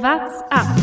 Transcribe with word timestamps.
What's 0.00 0.42
up? 0.52 0.76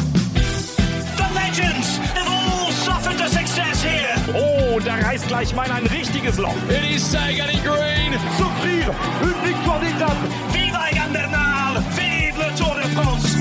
The 1.16 1.28
legends 1.34 1.98
have 2.16 2.28
all 2.28 2.70
suffered 2.72 3.18
the 3.18 3.30
success 3.30 3.82
here. 3.82 4.14
Oh, 4.36 4.78
da 4.82 4.96
reißt 4.96 5.30
gleich 5.30 5.56
mal 5.56 5.72
ein 5.72 5.88
richtiges 5.88 6.38
Loch. 6.38 6.54
It 6.68 6.84
is 6.94 7.02
Sagan 7.02 7.50
in 7.50 7.64
green. 7.64 8.12
Souffrir 8.38 8.94
une 9.22 9.48
victoire 9.48 9.80
d'étape. 9.80 10.18
Viva 10.52 10.90
Egan 10.92 11.14
Bernal! 11.14 11.82
Vive 11.96 12.38
le 12.38 12.54
Tour 12.58 12.76
de 12.76 12.88
France! 12.90 13.38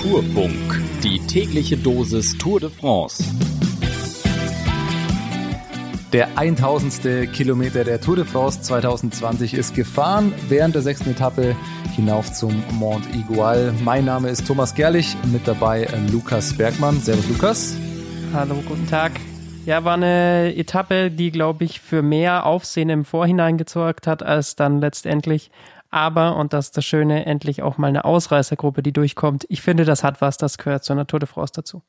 Tourfunk, 0.00 0.80
die 1.02 1.18
tägliche 1.26 1.76
Dosis 1.76 2.38
Tour 2.38 2.60
de 2.60 2.68
France. 2.68 3.24
Der 6.14 6.38
1000. 6.38 7.32
Kilometer 7.32 7.82
der 7.82 8.00
Tour 8.00 8.14
de 8.14 8.24
France 8.24 8.60
2020 8.60 9.52
ist 9.52 9.74
gefahren 9.74 10.32
während 10.48 10.76
der 10.76 10.82
sechsten 10.82 11.10
Etappe 11.10 11.56
hinauf 11.96 12.32
zum 12.32 12.62
Mont 12.74 13.04
Igual. 13.12 13.74
Mein 13.82 14.04
Name 14.04 14.28
ist 14.28 14.46
Thomas 14.46 14.76
Gerlich, 14.76 15.16
mit 15.32 15.48
dabei 15.48 15.82
äh, 15.82 15.98
Lukas 16.12 16.56
Bergmann. 16.56 17.00
Servus 17.00 17.28
Lukas. 17.28 17.76
Hallo, 18.32 18.54
guten 18.64 18.86
Tag. 18.86 19.10
Ja, 19.66 19.82
war 19.82 19.94
eine 19.94 20.54
Etappe, 20.54 21.10
die, 21.10 21.32
glaube 21.32 21.64
ich, 21.64 21.80
für 21.80 22.00
mehr 22.00 22.46
Aufsehen 22.46 22.90
im 22.90 23.04
Vorhinein 23.04 23.58
gesorgt 23.58 24.06
hat, 24.06 24.22
als 24.22 24.54
dann 24.54 24.78
letztendlich. 24.78 25.50
Aber, 25.90 26.36
und 26.36 26.52
das 26.52 26.66
ist 26.66 26.76
das 26.76 26.84
Schöne, 26.84 27.26
endlich 27.26 27.60
auch 27.62 27.76
mal 27.76 27.88
eine 27.88 28.04
Ausreißergruppe, 28.04 28.84
die 28.84 28.92
durchkommt. 28.92 29.46
Ich 29.48 29.62
finde, 29.62 29.84
das 29.84 30.04
hat 30.04 30.20
was, 30.20 30.36
das 30.36 30.58
gehört 30.58 30.84
zu 30.84 30.92
einer 30.92 31.08
Tour 31.08 31.18
de 31.18 31.28
France 31.28 31.54
dazu. 31.56 31.82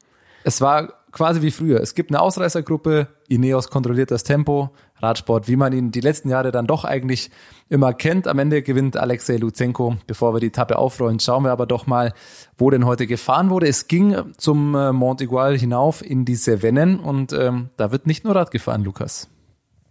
Es 0.44 0.62
war 0.62 0.94
quasi 1.16 1.42
wie 1.42 1.50
früher. 1.52 1.80
Es 1.80 1.96
gibt 1.96 2.12
eine 2.12 2.22
Ausreißergruppe, 2.22 3.08
Ineos 3.30 3.70
kontrolliert 3.70 4.12
das 4.12 4.24
Tempo, 4.24 4.70
Radsport, 4.98 5.48
wie 5.48 5.56
man 5.56 5.72
ihn 5.72 5.92
die 5.92 6.02
letzten 6.02 6.30
Jahre 6.30 6.52
dann 6.52 6.68
doch 6.68 6.84
eigentlich 6.84 7.32
immer 7.70 7.94
kennt. 7.94 8.28
Am 8.28 8.38
Ende 8.38 8.62
gewinnt 8.62 8.98
Alexei 8.98 9.38
Luzenko. 9.38 9.96
Bevor 10.08 10.34
wir 10.34 10.42
die 10.42 10.48
Etappe 10.48 10.78
aufrollen, 10.78 11.22
schauen 11.22 11.46
wir 11.46 11.52
aber 11.52 11.66
doch 11.66 11.88
mal, 11.88 12.14
wo 12.58 12.70
denn 12.70 12.86
heute 12.86 13.08
gefahren 13.08 13.50
wurde. 13.50 13.68
Es 13.68 13.88
ging 13.88 14.16
zum 14.38 14.76
äh, 14.76 14.92
Mont 14.92 15.22
Igual 15.22 15.58
hinauf 15.58 16.04
in 16.06 16.26
die 16.26 16.36
Cevennen 16.36 17.00
und 17.00 17.32
ähm, 17.32 17.70
da 17.78 17.94
wird 17.94 18.08
nicht 18.08 18.26
nur 18.26 18.36
Rad 18.36 18.52
gefahren, 18.52 18.84
Lukas. 18.84 19.30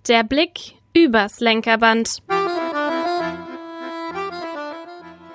Der 0.06 0.24
Blick 0.24 0.74
übers 0.94 1.40
Lenkerband. 1.40 2.22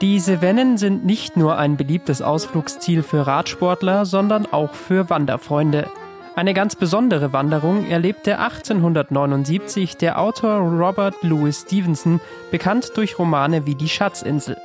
Die 0.02 0.18
Cevennen 0.18 0.78
sind 0.78 1.06
nicht 1.06 1.36
nur 1.36 1.58
ein 1.58 1.76
beliebtes 1.76 2.22
Ausflugsziel 2.22 3.04
für 3.04 3.28
Radsportler, 3.28 4.06
sondern 4.06 4.46
auch 4.46 4.74
für 4.74 5.10
Wanderfreunde. 5.10 5.90
Eine 6.38 6.54
ganz 6.54 6.78
besondere 6.78 7.34
Wanderung 7.34 7.86
erlebte 7.86 8.40
1879 8.40 9.98
der 9.98 10.22
Autor 10.22 10.60
Robert 10.60 11.16
Louis 11.22 11.64
Stevenson, 11.66 12.22
bekannt 12.50 12.92
durch 12.96 13.20
Romane 13.20 13.66
wie 13.66 13.76
Die 13.76 13.90
Schatzinsel. 13.90 14.56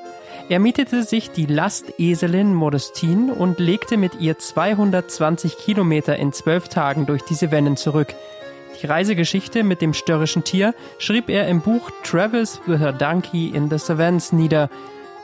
Er 0.48 0.60
mietete 0.60 1.02
sich 1.02 1.32
die 1.32 1.46
Lasteselin 1.46 2.54
Modestine 2.54 3.34
und 3.34 3.58
legte 3.58 3.96
mit 3.96 4.20
ihr 4.20 4.38
220 4.38 5.58
Kilometer 5.58 6.14
in 6.16 6.32
zwölf 6.32 6.68
Tagen 6.68 7.06
durch 7.06 7.22
die 7.22 7.34
Cevennen 7.34 7.76
zurück. 7.76 8.14
Die 8.80 8.86
Reisegeschichte 8.86 9.64
mit 9.64 9.82
dem 9.82 9.94
störrischen 9.94 10.44
Tier 10.44 10.74
schrieb 10.98 11.28
er 11.28 11.48
im 11.48 11.60
Buch 11.60 11.90
Travels 12.04 12.60
with 12.66 12.82
a 12.82 12.92
Donkey 12.92 13.48
in 13.48 13.68
the 13.68 13.78
Cevennes 13.78 14.32
nieder. 14.32 14.70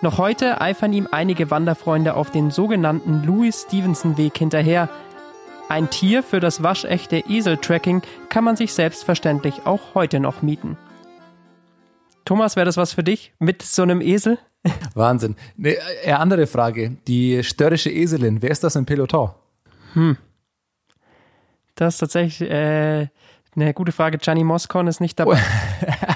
Noch 0.03 0.17
heute 0.17 0.63
eifern 0.63 0.95
ihm 0.95 1.09
einige 1.11 1.51
Wanderfreunde 1.51 2.15
auf 2.15 2.31
den 2.31 2.51
sogenannten 2.51 3.23
Louis 3.23 3.67
Stevenson 3.67 4.17
Weg 4.17 4.39
hinterher. 4.39 4.89
Ein 5.69 5.91
Tier 5.91 6.23
für 6.23 6.41
das 6.41 6.63
waschechte 6.63 7.19
Esel-Tracking 7.29 8.01
kann 8.31 8.43
man 8.43 8.57
sich 8.57 8.73
selbstverständlich 8.73 9.67
auch 9.67 9.95
heute 9.95 10.19
noch 10.19 10.41
mieten. 10.41 10.79
Thomas, 12.25 12.57
wäre 12.57 12.65
das 12.65 12.79
was 12.79 12.95
für 12.95 13.05
dich 13.05 13.35
mit 13.39 13.61
so 13.61 13.83
einem 13.83 14.01
Esel? 14.01 14.39
Wahnsinn. 14.95 15.37
Eine 15.59 15.77
eher 16.03 16.19
andere 16.19 16.47
Frage. 16.47 16.97
Die 17.07 17.45
störrische 17.45 17.91
Eselin, 17.91 18.41
wer 18.41 18.51
ist 18.51 18.65
das 18.65 18.77
im 18.77 18.87
Peloton? 18.87 19.31
Hm. 19.93 20.17
Das 21.75 21.95
ist 21.95 21.99
tatsächlich 21.99 22.51
äh, 22.51 23.09
eine 23.55 23.75
gute 23.75 23.93
Frage. 23.93 24.17
Gianni 24.17 24.45
Moscon 24.45 24.87
ist 24.87 25.01
nicht 25.01 25.19
dabei. 25.19 25.39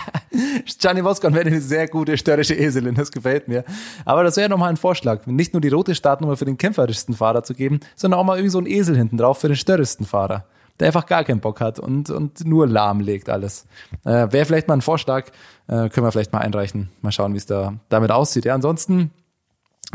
Gianni 0.85 1.01
Moscon 1.01 1.33
wäre 1.33 1.47
eine 1.47 1.63
sehr 1.63 1.89
gute 1.89 2.19
störrische 2.19 2.53
Eselin, 2.55 2.95
das 2.95 3.11
gefällt 3.11 3.49
mir. 3.49 3.65
Aber 4.05 4.23
das 4.23 4.37
wäre 4.37 4.51
nochmal 4.51 4.69
ein 4.69 4.77
Vorschlag, 4.77 5.27
nicht 5.27 5.55
nur 5.55 5.63
die 5.63 5.71
rote 5.71 5.95
Startnummer 5.95 6.37
für 6.37 6.45
den 6.45 6.59
kämpferischsten 6.59 7.15
Fahrer 7.15 7.43
zu 7.43 7.55
geben, 7.55 7.81
sondern 7.97 8.21
auch 8.21 8.25
mal 8.25 8.37
irgendwie 8.37 8.51
so 8.51 8.59
einen 8.59 8.67
Esel 8.67 8.95
hinten 8.95 9.17
drauf 9.17 9.39
für 9.39 9.49
den 9.49 9.57
störrischsten 9.57 10.05
Fahrer, 10.05 10.45
der 10.79 10.89
einfach 10.89 11.07
gar 11.07 11.25
keinen 11.25 11.41
Bock 11.41 11.63
hat 11.63 11.79
und, 11.79 12.11
und 12.11 12.45
nur 12.45 12.67
lahmlegt 12.67 13.31
alles. 13.31 13.65
Äh, 14.05 14.31
wäre 14.31 14.45
vielleicht 14.45 14.69
mal 14.69 14.75
ein 14.75 14.83
Vorschlag, 14.83 15.29
äh, 15.69 15.89
können 15.89 16.07
wir 16.07 16.13
vielleicht 16.13 16.35
mal 16.35 16.41
einreichen. 16.41 16.91
Mal 17.01 17.13
schauen, 17.13 17.33
wie 17.33 17.39
es 17.39 17.47
da 17.47 17.73
damit 17.89 18.11
aussieht. 18.11 18.45
Ja, 18.45 18.55
ansonsten 18.55 19.11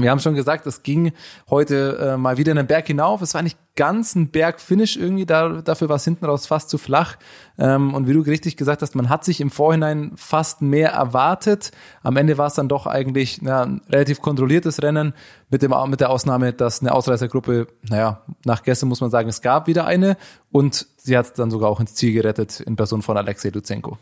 wir 0.04 0.12
haben 0.12 0.20
schon 0.20 0.36
gesagt, 0.36 0.66
es 0.68 0.84
ging 0.84 1.12
heute 1.50 1.98
äh, 2.14 2.18
mal 2.18 2.38
wieder 2.38 2.52
einen 2.52 2.68
Berg 2.68 2.88
hinauf. 2.88 3.22
Es 3.22 3.34
war 3.34 3.42
nicht 3.42 3.58
ganz 3.76 4.16
ein 4.16 4.30
Bergfinish 4.30 4.98
irgendwie, 4.98 5.26
da, 5.26 5.62
dafür 5.62 5.88
war 5.88 5.96
es 5.96 6.04
hinten 6.04 6.26
raus 6.26 6.48
fast 6.48 6.70
zu 6.70 6.78
flach. 6.78 7.16
Ähm, 7.58 7.94
und 7.94 8.08
wie 8.08 8.14
du 8.14 8.22
richtig 8.22 8.58
gesagt 8.58 8.82
hast, 8.82 8.96
man 8.96 9.10
hat 9.10 9.24
sich 9.24 9.40
im 9.40 9.52
Vorhinein 9.52 10.12
fast 10.16 10.62
mehr 10.62 10.92
erwartet. 10.92 11.72
Am 12.04 12.18
Ende 12.18 12.38
war 12.38 12.48
es 12.48 12.56
dann 12.56 12.68
doch 12.68 12.88
eigentlich 12.88 13.42
na, 13.42 13.64
ein 13.64 13.82
relativ 13.90 14.22
kontrolliertes 14.22 14.82
Rennen, 14.82 15.14
mit, 15.50 15.62
dem, 15.62 15.74
mit 15.88 16.00
der 16.00 16.10
Ausnahme, 16.10 16.54
dass 16.54 16.82
eine 16.82 16.92
Ausreißergruppe, 16.92 17.68
naja, 17.90 18.22
nach 18.46 18.64
gestern 18.64 18.90
muss 18.90 19.02
man 19.02 19.10
sagen, 19.10 19.30
es 19.30 19.42
gab 19.42 19.68
wieder 19.68 19.86
eine 19.86 20.18
und 20.52 20.88
sie 20.98 21.18
hat 21.18 21.38
dann 21.40 21.50
sogar 21.50 21.70
auch 21.70 21.80
ins 21.80 21.96
Ziel 21.96 22.14
gerettet 22.14 22.60
in 22.60 22.76
Person 22.76 23.02
von 23.02 23.18
Alexei 23.18 23.50
Luzenko. 23.50 23.98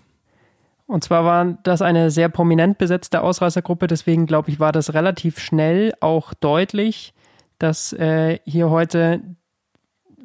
Und 0.88 1.04
zwar 1.04 1.26
war 1.26 1.58
das 1.64 1.82
eine 1.82 2.10
sehr 2.12 2.30
prominent 2.30 2.78
besetzte 2.78 3.22
Ausreißergruppe, 3.22 3.88
deswegen 3.88 4.26
glaube 4.26 4.50
ich, 4.50 4.60
war 4.60 4.72
das 4.72 4.94
relativ 4.94 5.40
schnell 5.40 5.94
auch 6.00 6.34
deutlich, 6.34 7.14
dass 7.60 7.92
äh, 7.94 8.40
hier 8.46 8.70
heute 8.70 9.22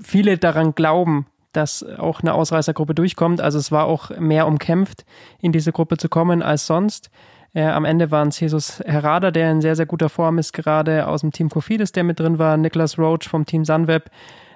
viele 0.00 0.38
daran 0.38 0.74
glauben, 0.74 1.26
dass 1.52 1.82
auch 1.82 2.20
eine 2.20 2.34
Ausreißergruppe 2.34 2.94
durchkommt. 2.94 3.40
Also 3.40 3.58
es 3.58 3.72
war 3.72 3.86
auch 3.86 4.10
mehr 4.18 4.46
umkämpft, 4.46 5.04
in 5.40 5.52
diese 5.52 5.72
Gruppe 5.72 5.96
zu 5.96 6.08
kommen 6.08 6.42
als 6.42 6.66
sonst. 6.66 7.10
Äh, 7.54 7.64
am 7.64 7.84
Ende 7.84 8.10
waren 8.10 8.28
es 8.28 8.40
Jesus 8.40 8.80
Herrada, 8.80 9.30
der 9.30 9.50
in 9.50 9.60
sehr, 9.60 9.76
sehr 9.76 9.86
guter 9.86 10.08
Form 10.08 10.38
ist, 10.38 10.52
gerade 10.52 11.06
aus 11.08 11.20
dem 11.20 11.32
Team 11.32 11.50
Kofidis, 11.50 11.92
der 11.92 12.04
mit 12.04 12.20
drin 12.20 12.38
war, 12.38 12.56
Niklas 12.56 12.98
Roach 12.98 13.28
vom 13.28 13.44
Team 13.44 13.64
Sunweb, 13.64 14.10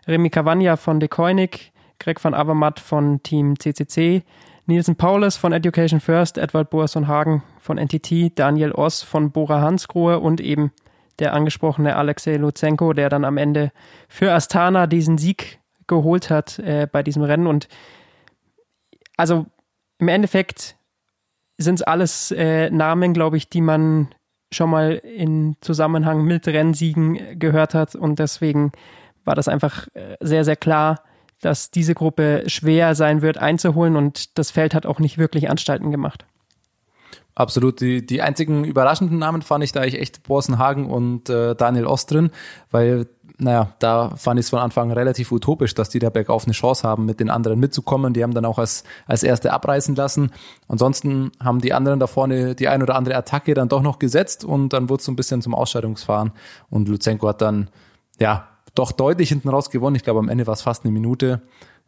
Remy 0.06 0.30
Cavagna 0.30 0.76
von 0.76 1.00
De 1.00 1.08
Koenig, 1.08 1.72
Greg 1.98 2.22
van 2.22 2.34
Avermaet 2.34 2.80
von 2.80 3.22
Team 3.22 3.58
CCC, 3.58 4.22
Nielsen 4.66 4.96
Paulus 4.96 5.36
von 5.36 5.52
Education 5.52 6.00
First, 6.00 6.38
Edward 6.38 6.70
Boasson 6.70 7.06
Hagen 7.06 7.44
von 7.60 7.78
NTT, 7.78 8.36
Daniel 8.36 8.72
Oss 8.72 9.02
von 9.02 9.30
Bora 9.30 9.60
Hansgrohe 9.60 10.18
und 10.18 10.40
eben 10.40 10.72
der 11.20 11.32
angesprochene 11.32 11.94
Alexei 11.94 12.36
Luzenko, 12.36 12.92
der 12.92 13.08
dann 13.08 13.24
am 13.24 13.36
Ende 13.36 13.70
für 14.08 14.32
Astana 14.32 14.88
diesen 14.88 15.18
Sieg 15.18 15.60
geholt 15.86 16.30
hat 16.30 16.58
äh, 16.58 16.88
bei 16.90 17.04
diesem 17.04 17.22
Rennen. 17.22 17.46
Und 17.46 17.68
also 19.16 19.46
im 19.98 20.08
Endeffekt 20.08 20.76
sind 21.56 21.76
es 21.76 21.82
alles 21.82 22.32
äh, 22.32 22.68
Namen, 22.70 23.14
glaube 23.14 23.36
ich, 23.36 23.48
die 23.48 23.60
man 23.60 24.08
schon 24.52 24.70
mal 24.70 24.94
in 24.94 25.56
Zusammenhang 25.60 26.24
mit 26.24 26.46
Rennsiegen 26.48 27.38
gehört 27.38 27.74
hat. 27.74 27.94
Und 27.94 28.18
deswegen 28.18 28.72
war 29.24 29.36
das 29.36 29.46
einfach 29.46 29.86
äh, 29.94 30.16
sehr, 30.20 30.44
sehr 30.44 30.56
klar, 30.56 31.02
dass 31.40 31.70
diese 31.70 31.94
Gruppe 31.94 32.44
schwer 32.46 32.94
sein 32.94 33.22
wird 33.22 33.38
einzuholen 33.38 33.96
und 33.96 34.38
das 34.38 34.50
Feld 34.50 34.74
hat 34.74 34.86
auch 34.86 34.98
nicht 34.98 35.18
wirklich 35.18 35.50
Anstalten 35.50 35.90
gemacht. 35.90 36.24
Absolut. 37.36 37.82
Die, 37.82 38.04
die 38.04 38.22
einzigen 38.22 38.64
überraschenden 38.64 39.18
Namen 39.18 39.42
fand 39.42 39.62
ich 39.62 39.70
da 39.70 39.82
eigentlich 39.82 40.00
echt 40.00 40.22
Borsenhagen 40.22 40.86
und 40.86 41.28
äh, 41.28 41.54
Daniel 41.54 41.84
Ostrin, 41.84 42.30
weil, 42.70 43.06
naja, 43.36 43.74
da 43.78 44.16
fand 44.16 44.40
ich 44.40 44.46
es 44.46 44.50
von 44.50 44.58
Anfang 44.58 44.90
an 44.90 44.96
relativ 44.96 45.30
utopisch, 45.30 45.74
dass 45.74 45.90
die 45.90 45.98
da 45.98 46.08
bergauf 46.08 46.44
eine 46.44 46.54
Chance 46.54 46.88
haben, 46.88 47.04
mit 47.04 47.20
den 47.20 47.28
anderen 47.28 47.60
mitzukommen. 47.60 48.14
Die 48.14 48.22
haben 48.22 48.32
dann 48.32 48.46
auch 48.46 48.58
als, 48.58 48.84
als 49.04 49.22
erste 49.22 49.52
abreißen 49.52 49.94
lassen. 49.94 50.30
Ansonsten 50.66 51.30
haben 51.38 51.60
die 51.60 51.74
anderen 51.74 52.00
da 52.00 52.06
vorne 52.06 52.54
die 52.54 52.68
ein 52.68 52.82
oder 52.82 52.94
andere 52.94 53.16
Attacke 53.16 53.52
dann 53.52 53.68
doch 53.68 53.82
noch 53.82 53.98
gesetzt 53.98 54.42
und 54.42 54.70
dann 54.70 54.88
wurde 54.88 55.00
es 55.00 55.04
so 55.04 55.12
ein 55.12 55.16
bisschen 55.16 55.42
zum 55.42 55.54
Ausscheidungsfahren 55.54 56.32
und 56.70 56.88
Luzenko 56.88 57.28
hat 57.28 57.42
dann, 57.42 57.68
ja, 58.18 58.48
doch 58.78 58.92
deutlich 58.92 59.28
hinten 59.28 59.48
raus 59.48 59.70
gewonnen. 59.70 59.96
Ich 59.96 60.04
glaube, 60.04 60.20
am 60.20 60.28
Ende 60.28 60.46
war 60.46 60.54
es 60.54 60.62
fast 60.62 60.84
eine 60.84 60.92
Minute, 60.92 61.42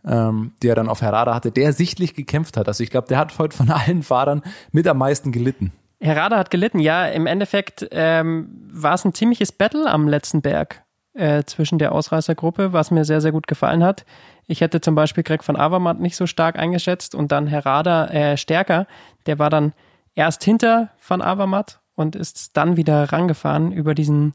ähm, 0.07 0.53
die 0.63 0.69
er 0.69 0.75
dann 0.75 0.89
auf 0.89 1.03
Herrada 1.03 1.35
hatte, 1.35 1.51
der 1.51 1.73
sichtlich 1.73 2.15
gekämpft 2.15 2.57
hat. 2.57 2.69
Also 2.69 2.83
ich 2.83 2.91
glaube, 2.91 3.09
der 3.09 3.19
hat 3.19 3.39
heute 3.39 3.57
von 3.57 3.71
allen 3.71 4.03
Fahrern 4.03 4.43
mit 4.73 4.87
am 4.87 4.99
meisten 4.99 5.33
gelitten. 5.33 5.73
Herrada 6.01 6.37
hat 6.39 6.51
gelitten, 6.51 6.79
ja. 6.79 7.07
Im 7.07 7.27
Endeffekt 7.27 7.89
ähm, 7.91 8.49
war 8.73 8.95
es 8.95 9.05
ein 9.05 9.15
ziemliches 9.15 9.53
Battle 9.53 9.91
am 9.91 10.07
letzten 10.07 10.43
Berg 10.43 10.85
äh, 11.15 11.43
zwischen 11.45 11.79
der 11.79 11.93
Ausreißergruppe, 11.93 12.73
was 12.73 12.91
mir 12.91 13.05
sehr, 13.05 13.21
sehr 13.21 13.33
gut 13.33 13.49
gefallen 13.49 13.83
hat. 13.83 14.05
Ich 14.47 14.61
hätte 14.61 14.81
zum 14.81 14.95
Beispiel 14.95 15.25
Greg 15.25 15.43
von 15.43 15.57
Avermaet 15.57 15.99
nicht 16.01 16.17
so 16.17 16.27
stark 16.27 16.59
eingeschätzt 16.59 17.15
und 17.15 17.33
dann 17.33 17.47
Herrada 17.49 18.07
äh, 18.07 18.37
stärker. 18.37 18.87
Der 19.27 19.39
war 19.39 19.51
dann 19.51 19.73
erst 20.15 20.45
hinter 20.45 20.91
von 20.97 21.21
Avermaet 21.21 21.81
und 21.97 22.15
ist 22.15 22.57
dann 22.57 22.77
wieder 22.77 23.13
rangefahren 23.13 23.73
über 23.73 23.95
diesen 23.95 24.35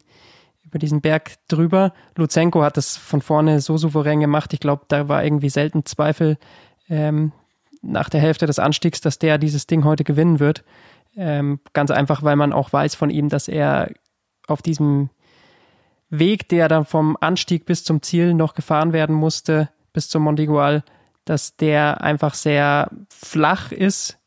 über 0.74 0.80
diesen 0.80 1.02
Berg 1.02 1.34
drüber. 1.48 1.94
Luzenko 2.18 2.64
hat 2.64 2.78
das 2.78 2.98
von 2.98 3.22
vorne 3.22 3.62
so 3.62 3.78
souverän 3.78 4.20
gemacht. 4.20 4.54
Ich 4.54 4.60
glaube, 4.60 4.86
da 4.88 5.08
war 5.08 5.24
irgendwie 5.24 5.50
selten 5.50 5.86
Zweifel 5.86 6.38
ähm, 6.90 7.32
nach 7.84 8.10
der 8.10 8.22
Hälfte 8.22 8.48
des 8.48 8.58
Anstiegs, 8.58 9.00
dass 9.00 9.20
der 9.20 9.38
dieses 9.38 9.68
Ding 9.68 9.84
heute 9.84 10.04
gewinnen 10.04 10.40
wird. 10.40 10.64
Ähm, 11.16 11.60
ganz 11.74 11.92
einfach, 11.92 12.24
weil 12.24 12.36
man 12.36 12.54
auch 12.54 12.74
weiß 12.74 12.96
von 12.96 13.12
ihm, 13.12 13.30
dass 13.30 13.48
er 13.48 13.92
auf 14.48 14.64
diesem 14.64 15.12
Weg, 16.10 16.50
der 16.50 16.68
dann 16.68 16.86
vom 16.86 17.18
Anstieg 17.22 17.68
bis 17.68 17.84
zum 17.84 18.02
Ziel 18.02 18.34
noch 18.34 18.56
gefahren 18.56 18.94
werden 18.94 19.16
musste, 19.16 19.70
bis 19.94 20.10
zum 20.10 20.24
Mondigual, 20.24 20.84
dass 21.24 21.56
der 21.56 22.02
einfach 22.02 22.34
sehr 22.34 22.90
flach 23.10 23.72
ist. 23.72 24.18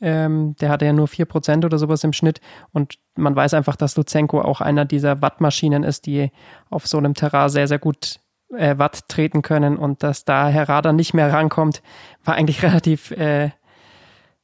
Ähm, 0.00 0.56
der 0.60 0.68
hatte 0.68 0.84
ja 0.84 0.92
nur 0.92 1.06
4% 1.06 1.64
oder 1.64 1.78
sowas 1.78 2.04
im 2.04 2.12
Schnitt. 2.12 2.40
Und 2.72 2.98
man 3.16 3.34
weiß 3.34 3.54
einfach, 3.54 3.76
dass 3.76 3.96
Luzenko 3.96 4.40
auch 4.40 4.60
einer 4.60 4.84
dieser 4.84 5.22
Wattmaschinen 5.22 5.84
ist, 5.84 6.06
die 6.06 6.30
auf 6.70 6.86
so 6.86 6.98
einem 6.98 7.14
Terrain 7.14 7.48
sehr, 7.48 7.68
sehr 7.68 7.78
gut 7.78 8.20
äh, 8.54 8.76
Watt 8.78 9.08
treten 9.08 9.42
können. 9.42 9.76
Und 9.76 10.02
dass 10.02 10.24
da 10.24 10.48
Herr 10.48 10.68
Rader 10.68 10.92
nicht 10.92 11.14
mehr 11.14 11.32
rankommt, 11.32 11.82
war 12.24 12.34
eigentlich 12.34 12.62
relativ 12.62 13.10
äh, 13.12 13.50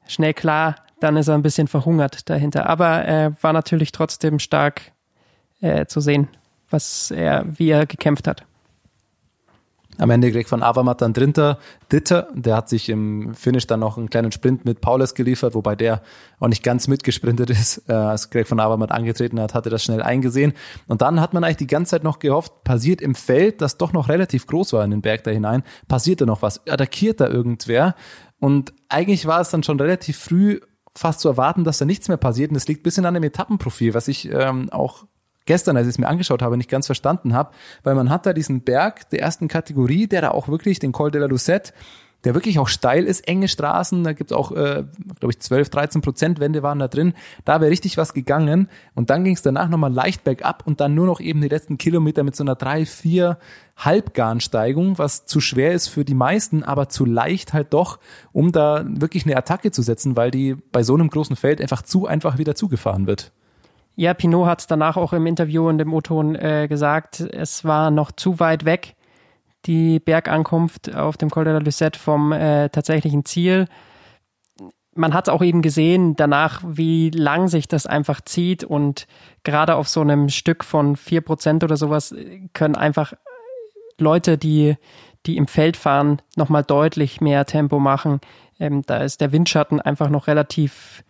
schnell 0.07 0.35
klar. 0.35 0.77
Dann 1.01 1.17
ist 1.17 1.29
er 1.29 1.35
ein 1.35 1.43
bisschen 1.43 1.69
verhungert 1.69 2.31
dahinter. 2.31 2.67
Aber 2.67 3.07
äh, 3.07 3.33
war 3.43 3.53
natürlich 3.53 3.93
trotzdem 3.93 4.39
stark 4.39 4.93
äh, 5.61 5.87
zu 5.87 6.01
sehen, 6.01 6.29
was 6.71 7.11
er, 7.11 7.45
wie 7.47 7.71
er 7.71 7.87
gekämpft 7.87 8.27
hat. 8.27 8.45
Am 9.99 10.11
Ende 10.11 10.33
Greg 10.33 10.49
von 10.49 10.63
Avermaet 10.63 11.03
dann 11.03 11.13
Dritter, 11.13 11.59
Dritter. 11.89 12.29
Der 12.35 12.57
hat 12.57 12.69
sich 12.69 12.89
im 12.89 13.35
Finish 13.35 13.67
dann 13.67 13.81
noch 13.81 13.99
einen 13.99 14.09
kleinen 14.09 14.33
Sprint 14.33 14.65
mit 14.65 14.81
Paulus 14.81 15.15
geliefert, 15.15 15.55
wobei 15.55 15.77
der 15.77 16.03
auch 16.41 16.49
nicht 16.49 16.63
ganz 16.63 16.89
mitgesprintet 16.89 17.51
ist. 17.51 17.83
Äh, 17.89 17.93
als 17.93 18.31
Greg 18.31 18.49
von 18.49 18.59
Avermaet 18.59 18.91
angetreten 18.91 19.39
hat, 19.39 19.55
hatte 19.55 19.71
das 19.71 19.85
schnell 19.85 20.03
eingesehen. 20.03 20.55
Und 20.89 21.03
dann 21.03 21.21
hat 21.21 21.35
man 21.35 21.45
eigentlich 21.45 21.59
die 21.59 21.67
ganze 21.67 21.91
Zeit 21.91 22.05
noch 22.05 22.19
gehofft, 22.21 22.65
passiert 22.65 23.01
im 23.03 23.15
Feld, 23.15 23.61
das 23.61 23.77
doch 23.77 23.93
noch 23.93 24.09
relativ 24.09 24.47
groß 24.47 24.73
war 24.73 24.85
in 24.85 24.91
den 24.91 25.03
Berg 25.03 25.25
da 25.25 25.31
hinein, 25.31 25.63
passiert 25.89 26.21
da 26.21 26.27
noch 26.27 26.43
was, 26.43 26.67
attackiert 26.67 27.21
da 27.21 27.29
irgendwer. 27.29 27.95
Und 28.39 28.73
eigentlich 28.89 29.27
war 29.27 29.41
es 29.41 29.51
dann 29.51 29.63
schon 29.63 29.79
relativ 29.79 30.19
früh 30.19 30.61
fast 30.97 31.21
zu 31.21 31.29
erwarten, 31.29 31.65
dass 31.65 31.79
da 31.79 31.85
nichts 31.85 32.09
mehr 32.09 32.17
passiert. 32.17 32.51
Und 32.51 32.57
es 32.57 32.69
liegt 32.69 32.83
bisschen 32.83 33.07
an 33.07 33.15
dem 33.15 33.23
Etappenprofil, 33.23 33.95
was 33.95 34.09
ich 34.09 34.31
ähm, 34.31 34.71
auch 34.71 35.05
gestern, 35.47 35.77
als 35.77 35.87
ich 35.87 35.95
es 35.95 35.99
mir 35.99 36.09
angeschaut 36.09 36.43
habe, 36.43 36.57
nicht 36.57 36.71
ganz 36.71 36.87
verstanden 36.87 37.35
habe, 37.35 37.53
weil 37.83 37.95
man 37.95 38.11
hat 38.11 38.27
da 38.27 38.33
diesen 38.33 38.63
Berg 38.63 39.09
der 39.11 39.21
ersten 39.21 39.49
Kategorie, 39.49 40.07
der 40.07 40.21
da 40.21 40.31
auch 40.31 40.49
wirklich 40.49 40.79
den 40.79 40.93
Col 40.93 41.11
de 41.11 41.21
la 41.21 41.27
Lucette, 41.27 41.73
der 42.25 42.35
wirklich 42.35 42.59
auch 42.59 42.69
steil 42.69 43.05
ist, 43.05 43.27
enge 43.27 43.49
Straßen, 43.49 44.05
da 44.05 44.13
gibt's 44.13 44.33
auch, 44.33 44.53
äh, 44.53 44.85
glaube 45.19 45.33
ich, 45.33 45.41
12, 45.41 45.71
13 45.71 46.03
Prozent 46.03 46.41
Wände 46.41 46.63
waren 46.63 46.79
da 46.79 46.89
drin. 46.89 47.15
Da 47.45 47.61
wäre 47.61 47.71
richtig 47.71 47.97
was 47.97 48.15
gegangen. 48.15 48.69
Und 48.95 49.11
dann 49.11 49.25
ging 49.25 49.35
es 49.35 49.43
danach 49.43 49.69
nochmal 49.69 49.93
leicht 49.93 50.23
bergab 50.23 50.63
und 50.67 50.81
dann 50.81 50.95
nur 50.95 51.07
noch 51.07 51.21
eben 51.21 51.41
die 51.41 51.49
letzten 51.49 51.79
Kilometer 51.79 52.23
mit 52.23 52.37
so 52.37 52.45
einer 52.45 52.55
3, 52.55 52.87
4 52.87 53.39
Halbgarnsteigung, 53.77 54.99
was 54.99 55.27
zu 55.27 55.41
schwer 55.41 55.73
ist 55.73 55.89
für 55.89 56.05
die 56.05 56.15
meisten, 56.15 56.63
aber 56.63 56.89
zu 56.89 57.05
leicht 57.05 57.53
halt 57.53 57.73
doch, 57.73 57.99
um 58.33 58.53
da 58.53 58.85
wirklich 58.87 59.27
eine 59.27 59.37
Attacke 59.37 59.73
zu 59.73 59.83
setzen, 59.83 60.17
weil 60.17 60.31
die 60.31 60.55
bei 60.55 60.85
so 60.85 60.95
einem 60.95 61.09
großen 61.09 61.35
Feld 61.35 61.61
einfach 61.61 61.83
zu 61.83 62.07
einfach 62.07 62.39
wieder 62.39 62.55
zugefahren 62.55 63.07
wird. 63.07 63.33
Ja, 63.95 64.15
Pinot 64.15 64.47
hat 64.47 64.61
es 64.61 64.67
danach 64.67 64.97
auch 64.97 65.13
im 65.13 65.27
Interview 65.27 65.69
in 65.69 65.79
dem 65.79 65.93
O-Ton 65.93 66.35
äh, 66.35 66.67
gesagt, 66.69 67.21
es 67.21 67.65
war 67.65 67.91
noch 67.91 68.11
zu 68.11 68.41
weit 68.41 68.65
weg, 68.65 68.97
die 69.67 70.01
Bergankunft 70.01 70.95
auf 70.95 71.17
dem 71.17 71.31
Col 71.31 71.45
de 71.45 71.53
la 71.53 71.59
Lucette 71.59 71.99
vom 71.99 72.33
äh, 72.33 72.71
tatsächlichen 72.71 73.25
Ziel. 73.25 73.67
Man 74.95 75.15
hat 75.15 75.29
auch 75.29 75.43
eben 75.43 75.63
gesehen 75.63 76.17
danach, 76.17 76.63
wie 76.65 77.11
lang 77.11 77.49
sich 77.49 77.69
das 77.69 77.87
einfach 77.87 78.21
zieht 78.23 78.65
und 78.65 79.07
gerade 79.43 79.77
auf 79.77 79.89
so 79.89 80.01
einem 80.01 80.29
Stück 80.29 80.65
von 80.65 80.97
vier 80.97 81.21
Prozent 81.21 81.63
oder 81.65 81.77
sowas 81.77 82.15
können 82.55 82.77
einfach 82.77 83.13
Leute, 83.99 84.39
die, 84.39 84.77
die 85.27 85.37
im 85.37 85.47
Feld 85.47 85.77
fahren, 85.77 86.21
nochmal 86.37 86.65
deutlich 86.65 87.21
mehr 87.21 87.45
Tempo 87.45 87.79
machen. 87.79 88.21
Ähm, 88.59 88.83
da 88.87 88.99
ist 88.99 89.21
der 89.21 89.33
Windschatten 89.33 89.81
einfach 89.81 90.09
noch 90.09 90.27
relativ 90.27 91.05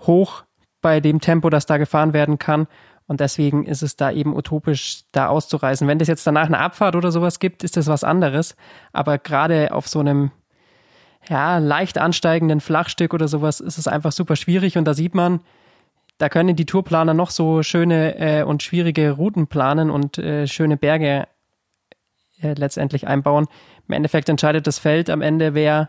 hoch 0.00 0.44
bei 0.80 1.00
dem 1.00 1.20
Tempo, 1.20 1.50
das 1.50 1.66
da 1.66 1.76
gefahren 1.76 2.12
werden 2.12 2.38
kann. 2.38 2.66
Und 3.06 3.20
deswegen 3.20 3.64
ist 3.64 3.82
es 3.82 3.96
da 3.96 4.10
eben 4.10 4.36
utopisch, 4.36 5.04
da 5.12 5.28
auszureisen. 5.28 5.88
Wenn 5.88 5.98
das 5.98 6.08
jetzt 6.08 6.26
danach 6.26 6.46
eine 6.46 6.58
Abfahrt 6.58 6.94
oder 6.94 7.10
sowas 7.10 7.38
gibt, 7.38 7.64
ist 7.64 7.76
das 7.76 7.86
was 7.86 8.04
anderes. 8.04 8.54
Aber 8.92 9.16
gerade 9.18 9.72
auf 9.72 9.88
so 9.88 10.00
einem 10.00 10.30
ja, 11.26 11.58
leicht 11.58 11.98
ansteigenden 11.98 12.60
Flachstück 12.60 13.14
oder 13.14 13.26
sowas 13.26 13.60
ist 13.60 13.78
es 13.78 13.88
einfach 13.88 14.12
super 14.12 14.36
schwierig. 14.36 14.76
Und 14.76 14.84
da 14.84 14.94
sieht 14.94 15.14
man, 15.14 15.40
da 16.18 16.28
können 16.28 16.54
die 16.54 16.66
Tourplaner 16.66 17.14
noch 17.14 17.30
so 17.30 17.62
schöne 17.62 18.18
äh, 18.18 18.42
und 18.42 18.62
schwierige 18.62 19.12
Routen 19.12 19.46
planen 19.46 19.90
und 19.90 20.18
äh, 20.18 20.46
schöne 20.46 20.76
Berge 20.76 21.26
äh, 22.42 22.54
letztendlich 22.54 23.06
einbauen. 23.06 23.46
Im 23.88 23.94
Endeffekt 23.94 24.28
entscheidet 24.28 24.66
das 24.66 24.78
Feld 24.78 25.10
am 25.10 25.22
Ende, 25.22 25.54
wer, 25.54 25.88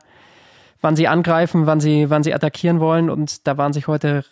wann 0.81 0.95
sie 0.95 1.07
angreifen, 1.07 1.65
wann 1.65 1.79
sie, 1.79 2.09
wann 2.09 2.23
sie 2.23 2.33
attackieren 2.33 2.79
wollen. 2.79 3.09
Und 3.09 3.47
da 3.47 3.57
waren 3.57 3.73
sich 3.73 3.87
heute 3.87 4.23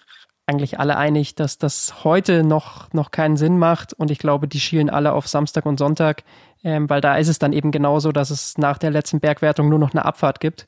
eigentlich 0.47 0.79
alle 0.79 0.97
einig, 0.97 1.35
dass 1.35 1.57
das 1.57 2.05
heute 2.05 2.43
noch, 2.43 2.91
noch 2.93 3.11
keinen 3.11 3.35
Sinn 3.35 3.59
macht. 3.59 3.93
Und 3.93 4.09
ich 4.09 4.17
glaube, 4.17 4.47
die 4.47 4.61
schielen 4.61 4.89
alle 4.89 5.11
auf 5.11 5.27
Samstag 5.27 5.65
und 5.65 5.77
Sonntag, 5.77 6.23
ähm, 6.63 6.89
weil 6.89 7.01
da 7.01 7.17
ist 7.17 7.27
es 7.27 7.37
dann 7.37 7.53
eben 7.53 7.71
genauso, 7.71 8.13
dass 8.13 8.29
es 8.29 8.57
nach 8.57 8.77
der 8.77 8.89
letzten 8.89 9.19
Bergwertung 9.19 9.67
nur 9.67 9.77
noch 9.77 9.91
eine 9.91 10.05
Abfahrt 10.05 10.39
gibt. 10.39 10.67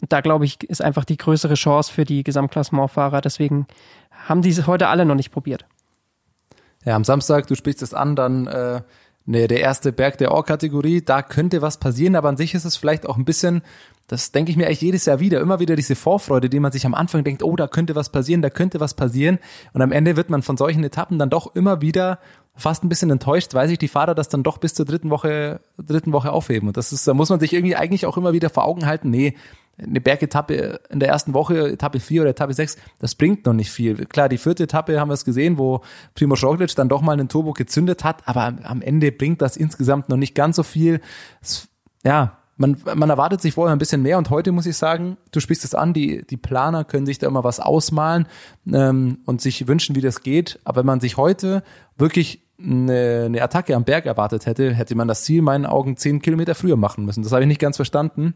Und 0.00 0.12
da 0.12 0.20
glaube 0.20 0.44
ich, 0.44 0.62
ist 0.62 0.80
einfach 0.80 1.04
die 1.04 1.16
größere 1.16 1.54
Chance 1.54 1.92
für 1.92 2.04
die 2.04 2.22
Gesamtklassementfahrer. 2.22 3.20
Deswegen 3.20 3.66
haben 4.12 4.42
die 4.42 4.50
es 4.50 4.66
heute 4.68 4.86
alle 4.86 5.04
noch 5.04 5.16
nicht 5.16 5.32
probiert. 5.32 5.66
Ja, 6.84 6.94
am 6.94 7.02
Samstag, 7.02 7.48
du 7.48 7.56
sprichst 7.56 7.82
es 7.82 7.94
an, 7.94 8.14
dann 8.14 8.46
äh, 8.46 8.82
ne, 9.26 9.48
der 9.48 9.60
erste 9.60 9.92
Berg 9.92 10.18
der 10.18 10.32
Or-Kategorie, 10.32 11.02
da 11.02 11.22
könnte 11.22 11.62
was 11.62 11.78
passieren, 11.78 12.14
aber 12.14 12.28
an 12.28 12.36
sich 12.36 12.54
ist 12.54 12.64
es 12.64 12.76
vielleicht 12.76 13.06
auch 13.06 13.16
ein 13.16 13.24
bisschen 13.24 13.62
das 14.08 14.32
denke 14.32 14.50
ich 14.50 14.56
mir 14.56 14.66
eigentlich 14.66 14.80
jedes 14.80 15.04
Jahr 15.04 15.20
wieder. 15.20 15.40
Immer 15.40 15.60
wieder 15.60 15.76
diese 15.76 15.94
Vorfreude, 15.94 16.48
die 16.48 16.60
man 16.60 16.72
sich 16.72 16.86
am 16.86 16.94
Anfang 16.94 17.24
denkt, 17.24 17.42
oh, 17.42 17.54
da 17.56 17.68
könnte 17.68 17.94
was 17.94 18.08
passieren, 18.08 18.40
da 18.40 18.50
könnte 18.50 18.80
was 18.80 18.94
passieren. 18.94 19.38
Und 19.74 19.82
am 19.82 19.92
Ende 19.92 20.16
wird 20.16 20.30
man 20.30 20.42
von 20.42 20.56
solchen 20.56 20.82
Etappen 20.82 21.18
dann 21.18 21.30
doch 21.30 21.54
immer 21.54 21.82
wieder 21.82 22.18
fast 22.56 22.82
ein 22.82 22.88
bisschen 22.88 23.10
enttäuscht, 23.10 23.54
weil 23.54 23.68
sich 23.68 23.78
die 23.78 23.86
Fahrer 23.86 24.14
das 24.14 24.28
dann 24.28 24.42
doch 24.42 24.58
bis 24.58 24.74
zur 24.74 24.86
dritten 24.86 25.10
Woche, 25.10 25.60
dritten 25.76 26.12
Woche 26.12 26.32
aufheben. 26.32 26.68
Und 26.68 26.76
das 26.76 26.92
ist, 26.92 27.06
da 27.06 27.14
muss 27.14 27.28
man 27.28 27.38
sich 27.38 27.52
irgendwie 27.52 27.76
eigentlich 27.76 28.06
auch 28.06 28.16
immer 28.16 28.32
wieder 28.32 28.50
vor 28.50 28.64
Augen 28.64 28.86
halten, 28.86 29.10
nee, 29.10 29.36
eine 29.80 30.00
Bergetappe 30.00 30.80
in 30.90 30.98
der 30.98 31.08
ersten 31.08 31.34
Woche, 31.34 31.70
Etappe 31.70 32.00
4 32.00 32.22
oder 32.22 32.30
Etappe 32.30 32.52
6, 32.52 32.78
das 32.98 33.14
bringt 33.14 33.46
noch 33.46 33.52
nicht 33.52 33.70
viel. 33.70 34.06
Klar, 34.06 34.28
die 34.28 34.38
vierte 34.38 34.64
Etappe 34.64 34.98
haben 34.98 35.08
wir 35.08 35.14
es 35.14 35.24
gesehen, 35.24 35.56
wo 35.56 35.82
Primoz 36.14 36.42
Roglic 36.42 36.74
dann 36.74 36.88
doch 36.88 37.00
mal 37.00 37.12
einen 37.12 37.28
Turbo 37.28 37.52
gezündet 37.52 38.02
hat, 38.02 38.26
aber 38.26 38.54
am 38.64 38.82
Ende 38.82 39.12
bringt 39.12 39.40
das 39.40 39.56
insgesamt 39.56 40.08
noch 40.08 40.16
nicht 40.16 40.34
ganz 40.34 40.56
so 40.56 40.64
viel. 40.64 41.00
Es, 41.40 41.68
ja, 42.04 42.37
man, 42.58 42.76
man 42.94 43.08
erwartet 43.08 43.40
sich 43.40 43.54
vorher 43.54 43.74
ein 43.74 43.78
bisschen 43.78 44.02
mehr 44.02 44.18
und 44.18 44.30
heute 44.30 44.52
muss 44.52 44.66
ich 44.66 44.76
sagen, 44.76 45.16
du 45.30 45.40
sprichst 45.40 45.64
es 45.64 45.74
an, 45.74 45.94
die, 45.94 46.26
die 46.26 46.36
Planer 46.36 46.84
können 46.84 47.06
sich 47.06 47.18
da 47.18 47.28
immer 47.28 47.44
was 47.44 47.60
ausmalen 47.60 48.26
ähm, 48.70 49.18
und 49.24 49.40
sich 49.40 49.68
wünschen, 49.68 49.96
wie 49.96 50.00
das 50.00 50.22
geht. 50.22 50.58
Aber 50.64 50.80
wenn 50.80 50.86
man 50.86 51.00
sich 51.00 51.16
heute 51.16 51.62
wirklich 51.96 52.42
eine, 52.60 53.24
eine 53.26 53.42
Attacke 53.42 53.76
am 53.76 53.84
Berg 53.84 54.06
erwartet 54.06 54.46
hätte, 54.46 54.74
hätte 54.74 54.96
man 54.96 55.08
das 55.08 55.22
Ziel 55.22 55.38
in 55.38 55.44
meinen 55.44 55.66
Augen 55.66 55.96
zehn 55.96 56.20
Kilometer 56.20 56.56
früher 56.56 56.76
machen 56.76 57.04
müssen. 57.04 57.22
Das 57.22 57.32
habe 57.32 57.42
ich 57.42 57.48
nicht 57.48 57.60
ganz 57.60 57.76
verstanden 57.76 58.34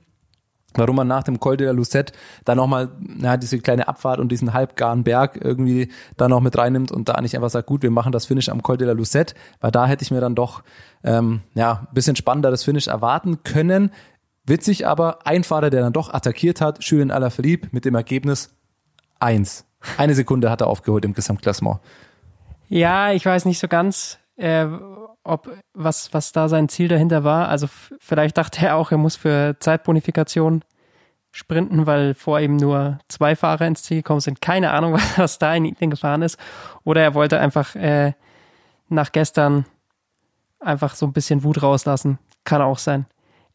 warum 0.74 0.96
man 0.96 1.08
nach 1.08 1.22
dem 1.22 1.40
Col 1.40 1.56
de 1.56 1.66
la 1.66 1.72
Lucette 1.72 2.12
da 2.44 2.54
nochmal 2.54 2.90
ja, 3.20 3.36
diese 3.36 3.58
kleine 3.58 3.88
Abfahrt 3.88 4.20
und 4.20 4.30
diesen 4.30 4.52
halbgaren 4.52 5.04
Berg 5.04 5.38
irgendwie 5.42 5.88
da 6.16 6.28
noch 6.28 6.40
mit 6.40 6.56
reinnimmt 6.56 6.92
und 6.92 7.08
da 7.08 7.20
nicht 7.20 7.34
einfach 7.34 7.50
sagt, 7.50 7.66
gut, 7.66 7.82
wir 7.82 7.90
machen 7.90 8.12
das 8.12 8.26
Finish 8.26 8.48
am 8.48 8.62
Col 8.62 8.76
de 8.76 8.86
la 8.86 8.92
Lucette, 8.92 9.34
weil 9.60 9.70
da 9.70 9.86
hätte 9.86 10.02
ich 10.02 10.10
mir 10.10 10.20
dann 10.20 10.34
doch 10.34 10.62
ähm, 11.04 11.40
ja 11.54 11.86
ein 11.88 11.94
bisschen 11.94 12.16
spannenderes 12.16 12.64
Finish 12.64 12.86
erwarten 12.86 13.42
können. 13.42 13.90
Witzig 14.44 14.86
aber, 14.86 15.24
ein 15.24 15.44
Fahrer, 15.44 15.70
der 15.70 15.82
dann 15.82 15.92
doch 15.92 16.12
attackiert 16.12 16.60
hat, 16.60 16.82
Julien 16.82 17.10
Alaphilippe 17.10 17.68
mit 17.70 17.84
dem 17.84 17.94
Ergebnis 17.94 18.54
eins. 19.20 19.64
Eine 19.98 20.14
Sekunde 20.14 20.50
hat 20.50 20.60
er 20.60 20.66
aufgeholt 20.66 21.04
im 21.04 21.12
Gesamtklassement. 21.12 21.78
Ja, 22.68 23.12
ich 23.12 23.24
weiß 23.24 23.44
nicht 23.44 23.58
so 23.58 23.68
ganz, 23.68 24.18
äh, 24.36 24.66
ob 25.22 25.48
was, 25.74 26.12
was 26.12 26.32
da 26.32 26.48
sein 26.48 26.68
Ziel 26.68 26.88
dahinter 26.88 27.22
war. 27.22 27.48
Also 27.48 27.68
vielleicht 28.00 28.36
dachte 28.36 28.66
er 28.66 28.76
auch, 28.76 28.90
er 28.90 28.98
muss 28.98 29.14
für 29.14 29.56
Zeitbonifikation 29.60 30.64
sprinten, 31.30 31.86
weil 31.86 32.14
vor 32.14 32.40
ihm 32.40 32.56
nur 32.56 32.98
zwei 33.08 33.36
Fahrer 33.36 33.66
ins 33.66 33.84
Ziel 33.84 33.98
gekommen 33.98 34.20
sind. 34.20 34.40
Keine 34.40 34.72
Ahnung, 34.72 34.94
was, 34.94 35.02
was 35.18 35.38
da 35.38 35.54
in 35.54 35.64
ihn 35.64 35.90
gefahren 35.90 36.22
ist. 36.22 36.36
Oder 36.82 37.02
er 37.02 37.14
wollte 37.14 37.38
einfach 37.38 37.76
äh, 37.76 38.14
nach 38.88 39.12
gestern 39.12 39.66
einfach 40.58 40.96
so 40.96 41.06
ein 41.06 41.12
bisschen 41.12 41.44
Wut 41.44 41.62
rauslassen. 41.62 42.18
Kann 42.44 42.60
auch 42.60 42.78
sein 42.78 43.06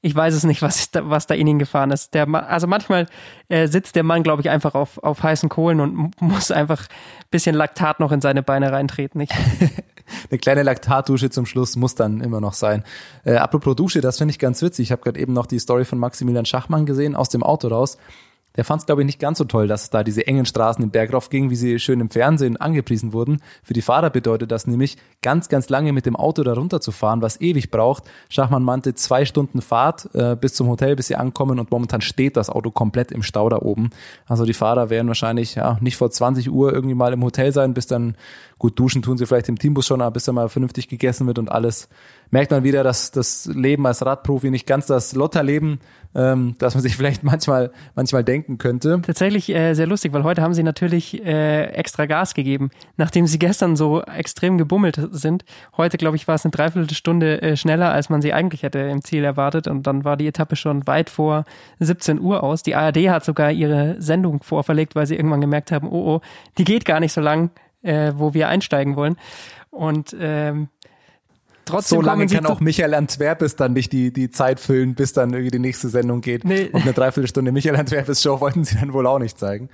ich 0.01 0.16
weiß 0.16 0.34
es 0.34 0.44
nicht, 0.44 0.62
was 0.62 0.92
da, 0.92 1.10
was 1.10 1.27
da 1.27 1.36
in 1.36 1.48
ihn 1.48 1.60
gefahren 1.60 1.92
ist. 1.92 2.13
Der, 2.13 2.27
also 2.27 2.68
manchmal 2.68 3.08
äh, 3.50 3.68
sitzt 3.68 3.96
der 3.96 4.04
Mann, 4.04 4.24
glaube 4.24 4.42
ich, 4.42 4.50
einfach 4.50 4.75
auf, 4.75 4.98
auf 5.04 5.24
heißen 5.24 5.50
Kohlen 5.50 5.80
und 5.80 6.22
muss 6.22 6.51
einfach 6.51 6.82
ein 6.84 7.30
bisschen 7.32 7.56
Laktat 7.56 8.00
noch 8.00 8.12
in 8.12 8.22
seine 8.22 8.44
Beine 8.44 8.72
reintreten. 8.72 9.22
Ich, 9.22 9.30
Eine 10.30 10.39
kleine 10.39 10.63
Laktatdusche 10.63 11.30
zum 11.30 11.46
Schluss 11.46 11.75
muss 11.75 11.96
dann 11.96 12.22
immer 12.22 12.39
noch 12.39 12.54
sein. 12.54 12.84
Äh, 13.25 13.36
apropos 13.36 13.75
Dusche, 13.75 14.01
das 14.01 14.18
finde 14.18 14.32
ich 14.32 14.39
ganz 14.39 14.62
witzig. 14.62 14.88
Ich 14.88 14.92
habe 14.92 15.01
gerade 15.01 15.20
eben 15.20 15.34
noch 15.34 15.46
die 15.46 15.60
Story 15.60 15.84
von 15.84 16.00
Maximilian 16.00 16.46
Schachmann 16.46 16.86
gesehen, 16.86 17.16
aus 17.16 17.30
dem 17.30 17.44
Auto 17.44 17.68
raus 17.68 17.98
der 18.57 18.65
fand 18.65 18.81
es, 18.81 18.85
glaube 18.85 19.01
ich, 19.01 19.05
nicht 19.05 19.19
ganz 19.19 19.37
so 19.37 19.45
toll, 19.45 19.67
dass 19.67 19.83
es 19.83 19.89
da 19.91 20.03
diese 20.03 20.27
engen 20.27 20.45
Straßen 20.45 20.83
im 20.83 20.89
Berg 20.89 21.13
rauf 21.13 21.29
ging, 21.29 21.49
wie 21.49 21.55
sie 21.55 21.79
schön 21.79 22.01
im 22.01 22.09
Fernsehen 22.09 22.57
angepriesen 22.57 23.13
wurden. 23.13 23.41
Für 23.63 23.73
die 23.73 23.81
Fahrer 23.81 24.09
bedeutet 24.09 24.51
das 24.51 24.67
nämlich, 24.67 24.97
ganz, 25.21 25.47
ganz 25.47 25.69
lange 25.69 25.93
mit 25.93 26.05
dem 26.05 26.15
Auto 26.15 26.43
da 26.43 26.53
runter 26.53 26.81
zu 26.81 26.91
fahren, 26.91 27.21
was 27.21 27.39
ewig 27.39 27.71
braucht. 27.71 28.03
Schachmann 28.29 28.63
meinte 28.63 28.95
zwei 28.95 29.25
Stunden 29.25 29.61
Fahrt 29.61 30.09
äh, 30.13 30.35
bis 30.35 30.55
zum 30.55 30.67
Hotel, 30.67 30.95
bis 30.95 31.07
sie 31.07 31.15
ankommen 31.15 31.59
und 31.59 31.71
momentan 31.71 32.01
steht 32.01 32.35
das 32.35 32.49
Auto 32.49 32.71
komplett 32.71 33.11
im 33.11 33.23
Stau 33.23 33.47
da 33.49 33.59
oben. 33.59 33.91
Also 34.25 34.45
die 34.45 34.53
Fahrer 34.53 34.89
werden 34.89 35.07
wahrscheinlich 35.07 35.55
ja 35.55 35.77
nicht 35.79 35.97
vor 35.97 36.09
20 36.09 36.51
Uhr 36.51 36.73
irgendwie 36.73 36.95
mal 36.95 37.13
im 37.13 37.23
Hotel 37.23 37.51
sein, 37.51 37.73
bis 37.73 37.85
dann 37.85 38.15
Gut, 38.59 38.79
duschen 38.79 39.03
tun 39.03 39.17
sie 39.17 39.25
vielleicht 39.25 39.49
im 39.49 39.59
Teambus 39.59 39.85
schon, 39.85 40.01
aber 40.01 40.11
bis 40.11 40.25
da 40.25 40.31
mal 40.31 40.49
vernünftig 40.49 40.87
gegessen 40.87 41.27
wird 41.27 41.37
und 41.37 41.51
alles, 41.51 41.89
merkt 42.31 42.49
man 42.49 42.63
wieder, 42.63 42.83
dass 42.83 43.11
das 43.11 43.45
Leben 43.45 43.85
als 43.85 44.03
Radprofi 44.03 44.49
nicht 44.49 44.65
ganz 44.65 44.87
das 44.87 45.13
Lotterleben, 45.13 45.79
ähm, 46.15 46.55
das 46.57 46.73
man 46.73 46.81
sich 46.81 46.95
vielleicht 46.97 47.23
manchmal, 47.23 47.71
manchmal 47.95 48.23
denken 48.23 48.57
könnte. 48.57 49.01
Tatsächlich 49.05 49.49
äh, 49.49 49.75
sehr 49.75 49.85
lustig, 49.85 50.11
weil 50.11 50.23
heute 50.23 50.41
haben 50.41 50.55
sie 50.55 50.63
natürlich 50.63 51.23
äh, 51.23 51.65
extra 51.65 52.07
Gas 52.07 52.33
gegeben, 52.33 52.71
nachdem 52.97 53.27
sie 53.27 53.37
gestern 53.37 53.75
so 53.75 54.01
extrem 54.01 54.57
gebummelt 54.57 54.99
sind. 55.11 55.45
Heute, 55.77 55.97
glaube 55.97 56.15
ich, 56.15 56.27
war 56.27 56.35
es 56.35 56.43
eine 56.43 56.51
Dreiviertelstunde 56.51 57.41
äh, 57.43 57.57
schneller, 57.57 57.91
als 57.91 58.09
man 58.09 58.23
sie 58.23 58.33
eigentlich 58.33 58.63
hätte 58.63 58.79
im 58.79 59.03
Ziel 59.03 59.23
erwartet 59.23 59.67
und 59.67 59.85
dann 59.85 60.03
war 60.03 60.17
die 60.17 60.27
Etappe 60.27 60.55
schon 60.55 60.87
weit 60.87 61.11
vor 61.11 61.45
17 61.79 62.19
Uhr 62.19 62.43
aus. 62.43 62.63
Die 62.63 62.73
ARD 62.73 63.09
hat 63.09 63.23
sogar 63.23 63.51
ihre 63.51 64.01
Sendung 64.01 64.41
vorverlegt, 64.41 64.95
weil 64.95 65.05
sie 65.05 65.15
irgendwann 65.15 65.41
gemerkt 65.41 65.71
haben, 65.71 65.87
oh 65.87 66.07
oh, 66.07 66.21
die 66.57 66.63
geht 66.63 66.85
gar 66.85 66.99
nicht 66.99 67.13
so 67.13 67.21
lang, 67.21 67.51
äh, 67.81 68.13
wo 68.15 68.34
wir 68.34 68.48
einsteigen 68.48 68.96
wollen. 68.96 69.17
Und 69.69 70.15
ähm, 70.19 70.69
Trotzdem 71.65 71.98
so 71.98 72.01
lange 72.01 72.27
kann 72.27 72.46
auch 72.46 72.62
Michael 72.62 72.93
Antwerpes 72.93 73.55
dann 73.55 73.74
nicht 73.74 73.91
die, 73.91 74.12
die 74.13 74.29
Zeit 74.29 74.60
füllen, 74.60 74.96
bis 74.96 75.13
dann 75.13 75.34
irgendwie 75.34 75.51
die 75.51 75.60
nächste 75.60 75.89
Sendung 75.89 76.22
geht. 76.22 76.46
Nee. 76.46 76.69
Und 76.72 76.84
eine 76.84 76.93
Dreiviertelstunde 76.93 77.51
Michael 77.51 77.75
Antwerpes 77.75 78.22
Show 78.22 78.39
wollten 78.39 78.63
sie 78.63 78.77
dann 78.77 78.93
wohl 78.93 79.05
auch 79.05 79.19
nicht 79.19 79.38
zeigen. 79.38 79.69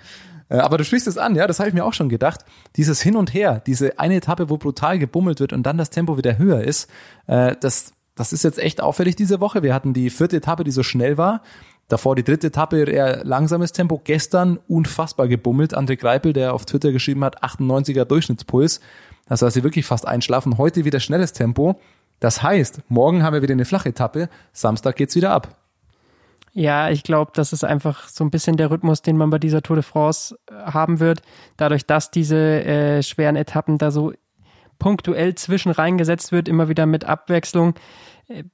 Äh, 0.49 0.57
aber 0.57 0.77
du 0.77 0.83
sprichst 0.83 1.07
es 1.07 1.17
an, 1.17 1.35
ja, 1.35 1.47
das 1.47 1.59
habe 1.59 1.69
ich 1.69 1.75
mir 1.75 1.85
auch 1.85 1.93
schon 1.93 2.09
gedacht. 2.09 2.41
Dieses 2.75 3.01
Hin 3.01 3.15
und 3.15 3.33
Her, 3.33 3.61
diese 3.65 3.99
eine 3.99 4.15
Etappe, 4.15 4.49
wo 4.49 4.57
brutal 4.57 4.99
gebummelt 4.99 5.39
wird 5.39 5.53
und 5.53 5.63
dann 5.63 5.77
das 5.77 5.89
Tempo 5.89 6.17
wieder 6.17 6.37
höher 6.37 6.61
ist, 6.61 6.89
äh, 7.27 7.55
das, 7.59 7.93
das 8.15 8.33
ist 8.33 8.43
jetzt 8.43 8.59
echt 8.59 8.81
auffällig 8.81 9.15
diese 9.15 9.39
Woche. 9.39 9.63
Wir 9.63 9.73
hatten 9.73 9.93
die 9.93 10.09
vierte 10.09 10.37
Etappe, 10.37 10.63
die 10.63 10.71
so 10.71 10.83
schnell 10.83 11.17
war. 11.17 11.41
Davor 11.93 12.15
die 12.15 12.23
dritte 12.23 12.47
Etappe, 12.47 12.85
eher 12.85 13.23
langsames 13.23 13.71
Tempo. 13.71 14.01
Gestern 14.03 14.57
unfassbar 14.67 15.27
gebummelt. 15.27 15.77
André 15.77 15.95
Greipel, 15.95 16.33
der 16.33 16.55
auf 16.55 16.65
Twitter 16.65 16.91
geschrieben 16.91 17.23
hat, 17.23 17.43
98er 17.43 18.03
Durchschnittspuls. 18.05 18.81
Das 19.27 19.43
heißt, 19.43 19.53
sie 19.53 19.63
wirklich 19.63 19.85
fast 19.85 20.07
einschlafen. 20.07 20.57
Heute 20.57 20.85
wieder 20.85 20.99
schnelles 20.99 21.33
Tempo. 21.33 21.79
Das 22.19 22.41
heißt, 22.41 22.79
morgen 22.89 23.21
haben 23.21 23.35
wir 23.35 23.43
wieder 23.43 23.51
eine 23.51 23.65
flache 23.65 23.89
Etappe. 23.89 24.27
Samstag 24.53 24.95
geht's 24.95 25.15
wieder 25.15 25.29
ab. 25.29 25.55
Ja, 26.53 26.89
ich 26.89 27.03
glaube, 27.03 27.29
das 27.35 27.53
ist 27.53 27.63
einfach 27.63 28.07
so 28.07 28.23
ein 28.23 28.31
bisschen 28.31 28.57
der 28.57 28.71
Rhythmus, 28.71 29.03
den 29.03 29.15
man 29.15 29.29
bei 29.29 29.37
dieser 29.37 29.61
Tour 29.61 29.75
de 29.75 29.83
France 29.83 30.35
äh, 30.49 30.71
haben 30.71 30.99
wird. 30.99 31.21
Dadurch, 31.57 31.85
dass 31.85 32.09
diese 32.09 32.63
äh, 32.63 33.03
schweren 33.03 33.35
Etappen 33.35 33.77
da 33.77 33.91
so 33.91 34.13
punktuell 34.79 35.35
zwischen 35.35 35.71
reingesetzt 35.71 36.31
wird, 36.31 36.47
immer 36.47 36.69
wieder 36.69 36.87
mit 36.87 37.05
Abwechslung. 37.05 37.75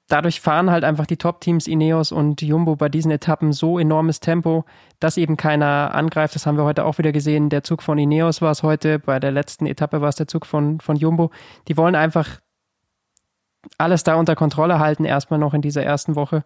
Dadurch 0.08 0.42
fahren 0.42 0.72
halt 0.72 0.84
einfach 0.84 1.06
die 1.06 1.18
Top-Teams 1.18 1.68
Ineos 1.68 2.12
und 2.12 2.42
Jumbo 2.42 2.76
bei 2.76 2.90
diesen 2.90 3.12
Etappen 3.12 3.54
so 3.54 3.78
enormes 3.78 4.20
Tempo, 4.20 4.66
dass 5.00 5.18
eben 5.18 5.38
keiner 5.38 5.94
angreift. 5.94 6.34
Das 6.34 6.46
haben 6.46 6.58
wir 6.58 6.64
heute 6.64 6.86
auch 6.86 6.98
wieder 6.98 7.12
gesehen. 7.12 7.50
Der 7.50 7.64
Zug 7.64 7.84
von 7.84 7.98
Ineos 8.00 8.42
war 8.42 8.52
es 8.52 8.64
heute, 8.64 8.98
bei 8.98 9.20
der 9.20 9.32
letzten 9.32 9.68
Etappe 9.68 10.02
war 10.02 10.10
es 10.10 10.16
der 10.16 10.28
Zug 10.28 10.48
von, 10.48 10.80
von 10.80 10.96
Jumbo. 10.96 11.30
Die 11.68 11.78
wollen 11.78 11.96
einfach 11.96 12.40
alles 13.78 14.04
da 14.04 14.16
unter 14.16 14.36
Kontrolle 14.36 14.80
halten, 14.80 15.06
erstmal 15.06 15.40
noch 15.40 15.54
in 15.54 15.62
dieser 15.62 15.84
ersten 15.84 16.16
Woche. 16.16 16.44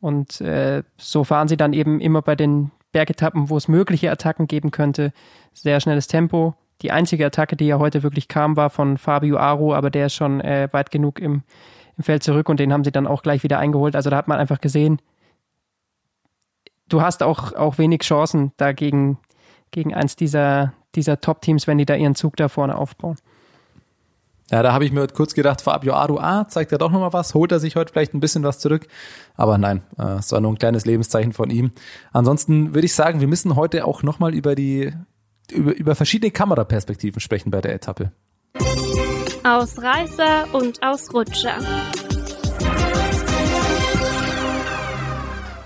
Und 0.00 0.40
äh, 0.40 0.82
so 0.96 1.24
fahren 1.24 1.48
sie 1.48 1.56
dann 1.56 1.72
eben 1.72 2.00
immer 2.00 2.22
bei 2.22 2.34
den 2.36 2.70
Bergetappen, 2.92 3.50
wo 3.50 3.56
es 3.56 3.68
mögliche 3.68 4.10
Attacken 4.10 4.46
geben 4.46 4.70
könnte, 4.70 5.12
sehr 5.52 5.80
schnelles 5.80 6.06
Tempo. 6.06 6.54
Die 6.82 6.92
einzige 6.92 7.26
Attacke, 7.26 7.56
die 7.56 7.66
ja 7.66 7.78
heute 7.78 8.02
wirklich 8.02 8.28
kam, 8.28 8.56
war 8.56 8.70
von 8.70 8.98
Fabio 8.98 9.36
Aru, 9.36 9.74
aber 9.74 9.90
der 9.90 10.06
ist 10.06 10.14
schon 10.14 10.40
äh, 10.40 10.68
weit 10.72 10.90
genug 10.90 11.20
im, 11.20 11.42
im 11.96 12.04
Feld 12.04 12.22
zurück 12.22 12.48
und 12.48 12.60
den 12.60 12.72
haben 12.72 12.84
sie 12.84 12.92
dann 12.92 13.06
auch 13.06 13.22
gleich 13.22 13.42
wieder 13.42 13.58
eingeholt. 13.58 13.96
Also 13.96 14.10
da 14.10 14.16
hat 14.16 14.28
man 14.28 14.38
einfach 14.38 14.60
gesehen, 14.60 15.00
du 16.88 17.02
hast 17.02 17.22
auch, 17.22 17.52
auch 17.54 17.78
wenig 17.78 18.02
Chancen 18.02 18.52
dagegen 18.56 19.18
gegen 19.70 19.94
eins 19.94 20.16
dieser, 20.16 20.72
dieser 20.94 21.20
Top-Teams, 21.20 21.66
wenn 21.66 21.78
die 21.78 21.86
da 21.86 21.94
ihren 21.94 22.14
Zug 22.14 22.36
da 22.36 22.48
vorne 22.48 22.76
aufbauen. 22.76 23.16
Ja, 24.50 24.62
da 24.62 24.72
habe 24.72 24.84
ich 24.84 24.92
mir 24.92 25.06
kurz 25.08 25.34
gedacht, 25.34 25.62
Fabio 25.62 25.94
Aru, 25.94 26.18
ah, 26.18 26.46
zeigt 26.48 26.70
er 26.70 26.78
doch 26.78 26.90
nochmal 26.90 27.12
was, 27.12 27.34
holt 27.34 27.50
er 27.50 27.60
sich 27.60 27.76
heute 27.76 27.92
vielleicht 27.92 28.12
ein 28.12 28.20
bisschen 28.20 28.44
was 28.44 28.58
zurück. 28.58 28.86
Aber 29.36 29.56
nein, 29.56 29.82
äh, 29.98 30.18
es 30.18 30.32
war 30.32 30.40
nur 30.40 30.52
ein 30.52 30.58
kleines 30.58 30.84
Lebenszeichen 30.84 31.32
von 31.32 31.50
ihm. 31.50 31.72
Ansonsten 32.12 32.74
würde 32.74 32.84
ich 32.84 32.94
sagen, 32.94 33.20
wir 33.20 33.26
müssen 33.26 33.56
heute 33.56 33.86
auch 33.86 34.02
nochmal 34.02 34.34
über 34.34 34.54
die, 34.54 34.92
über, 35.50 35.74
über 35.74 35.94
verschiedene 35.94 36.30
Kameraperspektiven 36.30 37.20
sprechen 37.20 37.50
bei 37.50 37.62
der 37.62 37.74
Etappe. 37.74 38.12
Ausreißer 39.44 40.54
und 40.54 40.82
Ausrutscher. 40.82 41.58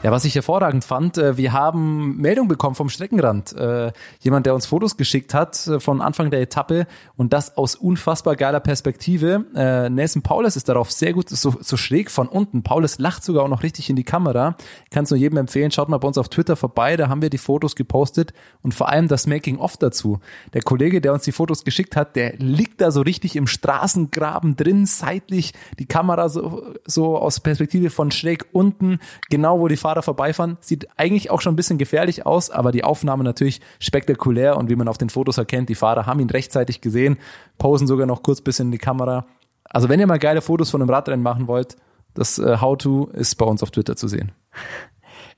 Ja, 0.09 0.13
was 0.13 0.25
ich 0.25 0.35
hervorragend 0.35 0.87
fand, 0.87 1.19
äh, 1.19 1.37
wir 1.37 1.53
haben 1.53 2.17
Meldung 2.17 2.49
bekommen 2.49 2.75
vom 2.75 2.89
Streckenrand. 2.89 3.53
Äh, 3.53 3.93
jemand, 4.21 4.47
der 4.47 4.55
uns 4.55 4.65
Fotos 4.65 4.97
geschickt 4.97 5.35
hat 5.35 5.67
äh, 5.67 5.81
von 5.81 6.01
Anfang 6.01 6.31
der 6.31 6.41
Etappe 6.41 6.87
und 7.19 7.35
das 7.35 7.59
aus 7.59 7.75
unfassbar 7.75 8.35
geiler 8.35 8.61
Perspektive. 8.61 9.45
Nelson 9.91 10.23
Paulus 10.23 10.57
ist 10.57 10.71
darauf 10.71 10.91
sehr 10.91 11.13
gut, 11.13 11.29
so, 11.29 11.55
so 11.61 11.77
schräg 11.77 12.11
von 12.11 12.27
unten. 12.27 12.63
Paulus 12.63 12.99
lacht 12.99 13.23
sogar 13.23 13.45
auch 13.45 13.49
noch 13.49 13.63
richtig 13.63 13.91
in 13.91 13.97
die 13.97 14.05
Kamera. 14.05 14.57
Kann 14.91 15.05
es 15.05 15.11
nur 15.11 15.19
jedem 15.19 15.37
empfehlen, 15.37 15.71
schaut 15.71 15.91
mal 15.91 15.99
bei 15.99 16.09
uns 16.09 16.17
auf 16.17 16.31
Twitter 16.31 16.57
vorbei, 16.57 16.97
da 16.97 17.11
haben 17.11 17.21
wir 17.21 17.29
die 17.29 17.37
Fotos 17.37 17.77
gepostet 17.77 18.33
und 18.63 18.73
vor 18.73 18.89
allem 18.89 19.09
das 19.09 19.27
Making-of 19.27 19.77
dazu. 19.77 20.21
Der 20.55 20.63
Kollege, 20.63 21.03
der 21.03 21.13
uns 21.13 21.25
die 21.25 21.33
Fotos 21.33 21.65
geschickt 21.65 21.97
hat, 21.97 22.17
der 22.17 22.37
liegt 22.39 22.81
da 22.81 22.93
so 22.93 23.03
richtig 23.03 23.37
im 23.37 23.47
Straßengraben 23.47 24.57
drin, 24.57 24.87
seitlich, 24.87 25.53
die 25.79 25.87
Kamera 25.87 26.31
so, 26.31 26.63
so 26.87 27.19
aus 27.19 27.41
Perspektive 27.41 27.91
von 27.91 28.11
schräg 28.11 28.47
unten, 28.53 29.01
genau 29.29 29.61
wo 29.61 29.69
die 29.69 29.77
Fahrer 29.77 29.98
vorbeifahren. 30.03 30.57
Sieht 30.61 30.89
eigentlich 30.97 31.31
auch 31.31 31.41
schon 31.41 31.53
ein 31.53 31.57
bisschen 31.57 31.79
gefährlich 31.79 32.27
aus, 32.27 32.51
aber 32.51 32.73
die 32.73 32.85
Aufnahme 32.85 33.25
natürlich 33.25 33.61
spektakulär 33.81 34.57
und 34.57 34.71
wie 34.71 34.77
man 34.77 34.89
auf 34.89 34.99
den 34.99 35.11
Fotos 35.11 35.39
erkennt, 35.39 35.69
die 35.69 35.75
Fahrer 35.75 36.07
haben 36.07 36.21
ihn 36.21 36.31
rechtzeitig 36.31 36.81
gesehen, 36.81 37.19
posen 37.59 37.87
sogar 37.87 38.07
noch 38.07 38.23
kurz 38.23 38.41
bisschen 38.41 38.69
in 38.69 38.73
die 38.73 38.79
Kamera. 38.79 39.27
Also 39.65 39.89
wenn 39.89 40.01
ihr 40.01 40.07
mal 40.07 40.19
geile 40.19 40.41
Fotos 40.41 40.71
von 40.71 40.81
einem 40.81 40.91
Radrennen 40.91 41.23
machen 41.23 41.47
wollt, 41.47 41.77
das 42.15 42.39
äh, 42.39 42.59
How-To 42.61 43.11
ist 43.13 43.37
bei 43.37 43.45
uns 43.45 43.63
auf 43.63 43.71
Twitter 43.71 43.97
zu 43.97 44.09
sehen. 44.09 44.33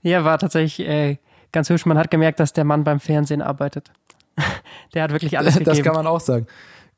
Ja, 0.03 0.25
war 0.25 0.39
tatsächlich 0.39 0.87
äh, 0.87 1.19
ganz 1.53 1.69
hübsch. 1.69 1.85
Man 1.87 1.99
hat 1.99 2.11
gemerkt, 2.11 2.41
dass 2.41 2.53
der 2.53 2.65
Mann 2.65 2.85
beim 2.85 3.01
Fernsehen 3.01 3.43
arbeitet. 3.43 3.93
der 4.95 5.03
hat 5.03 5.13
wirklich 5.13 5.39
alles 5.39 5.55
gegeben. 5.55 5.77
Das 5.77 5.83
kann 5.83 5.95
man 5.95 6.07
auch 6.07 6.21
sagen. 6.21 6.47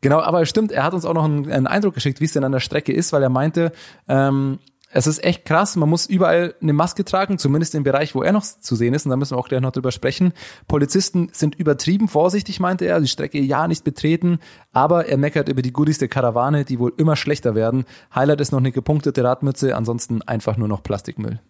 Genau, 0.03 0.21
aber 0.21 0.45
stimmt, 0.47 0.73
er 0.73 0.83
hat 0.83 0.95
uns 0.95 1.05
auch 1.05 1.15
noch 1.15 1.25
einen, 1.25 1.51
einen 1.51 1.67
Eindruck 1.67 1.95
geschickt, 1.95 2.21
wie 2.21 2.25
es 2.25 2.33
denn 2.33 2.43
an 2.43 2.53
der 2.53 2.61
Strecke 2.61 2.93
ist, 2.93 3.13
weil 3.13 3.23
er 3.23 3.29
meinte, 3.29 3.73
ähm, 4.09 4.59
es 4.93 5.07
ist 5.07 5.25
echt 5.25 5.45
krass. 5.45 5.77
Man 5.77 5.89
muss 5.89 6.07
überall 6.07 6.55
eine 6.61 6.73
Maske 6.73 7.05
tragen, 7.05 7.39
zumindest 7.39 7.75
im 7.75 7.83
Bereich, 7.83 8.15
wo 8.15 8.23
er 8.23 8.33
noch 8.33 8.43
zu 8.43 8.77
sehen 8.77 8.95
ist. 8.95 9.07
Und 9.07 9.11
da 9.11 9.17
müssen 9.17 9.35
wir 9.35 9.39
auch 9.39 9.49
gleich 9.49 9.61
noch 9.61 9.73
drüber 9.73 9.91
sprechen. 9.91 10.33
Polizisten 10.69 11.31
sind 11.33 11.55
übertrieben 11.55 12.09
vorsichtig, 12.09 12.61
meinte 12.61 12.85
er. 12.85 13.01
Die 13.01 13.09
Strecke 13.09 13.41
ja 13.41 13.67
nicht 13.69 13.85
betreten. 13.85 14.39
Aber 14.73 15.07
er 15.07 15.17
meckert 15.17 15.49
über 15.49 15.63
die 15.63 15.73
Goodies 15.73 15.99
der 15.99 16.09
Karawane, 16.09 16.65
die 16.65 16.79
wohl 16.79 16.93
immer 16.99 17.17
schlechter 17.17 17.55
werden. 17.55 17.85
Highlight 18.15 18.41
ist 18.41 18.53
noch 18.53 18.59
eine 18.59 18.73
gepunktete 18.73 19.25
Radmütze. 19.25 19.75
Ansonsten 19.75 20.23
einfach 20.23 20.57
nur 20.57 20.69
noch 20.69 20.83
Plastikmüll. 20.83 21.41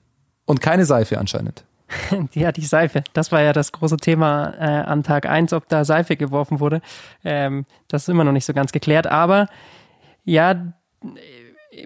Und 0.46 0.60
keine 0.60 0.86
Seife 0.86 1.18
anscheinend. 1.18 1.64
Ja, 2.32 2.52
die 2.52 2.64
Seife. 2.64 3.04
Das 3.12 3.32
war 3.32 3.42
ja 3.42 3.52
das 3.52 3.72
große 3.72 3.98
Thema 3.98 4.54
äh, 4.58 4.82
an 4.84 5.02
Tag 5.02 5.26
eins, 5.26 5.52
ob 5.52 5.68
da 5.68 5.84
Seife 5.84 6.16
geworfen 6.16 6.58
wurde. 6.58 6.80
Ähm, 7.22 7.66
das 7.88 8.02
ist 8.02 8.08
immer 8.08 8.24
noch 8.24 8.32
nicht 8.32 8.46
so 8.46 8.54
ganz 8.54 8.72
geklärt. 8.72 9.06
Aber 9.06 9.46
ja, 10.24 10.72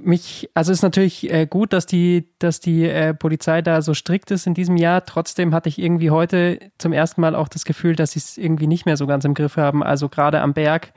mich, 0.03 0.51
also 0.55 0.73
ist 0.73 0.83
natürlich 0.83 1.31
äh, 1.31 1.47
gut, 1.47 1.73
dass 1.73 1.87
die, 1.87 2.29
dass 2.39 2.61
die 2.61 2.85
äh, 2.85 3.15
Polizei 3.15 3.63
da 3.63 3.83
so 3.83 3.95
strikt 3.95 4.31
ist 4.31 4.47
in 4.47 4.55
diesem 4.55 4.77
Jahr. 4.77 5.05
Trotzdem 5.05 5.55
hatte 5.55 5.69
ich 5.69 5.79
irgendwie 5.79 6.11
heute 6.11 6.59
zum 6.79 6.93
ersten 6.93 7.21
Mal 7.21 7.35
auch 7.35 7.49
das 7.49 7.65
Gefühl, 7.65 7.95
dass 7.95 8.13
sie 8.13 8.19
es 8.19 8.37
irgendwie 8.37 8.67
nicht 8.67 8.87
mehr 8.87 8.97
so 8.97 9.07
ganz 9.07 9.25
im 9.25 9.35
Griff 9.35 9.57
haben. 9.57 9.83
Also 9.83 10.09
gerade 10.09 10.41
am 10.41 10.55
Berg 10.55 10.93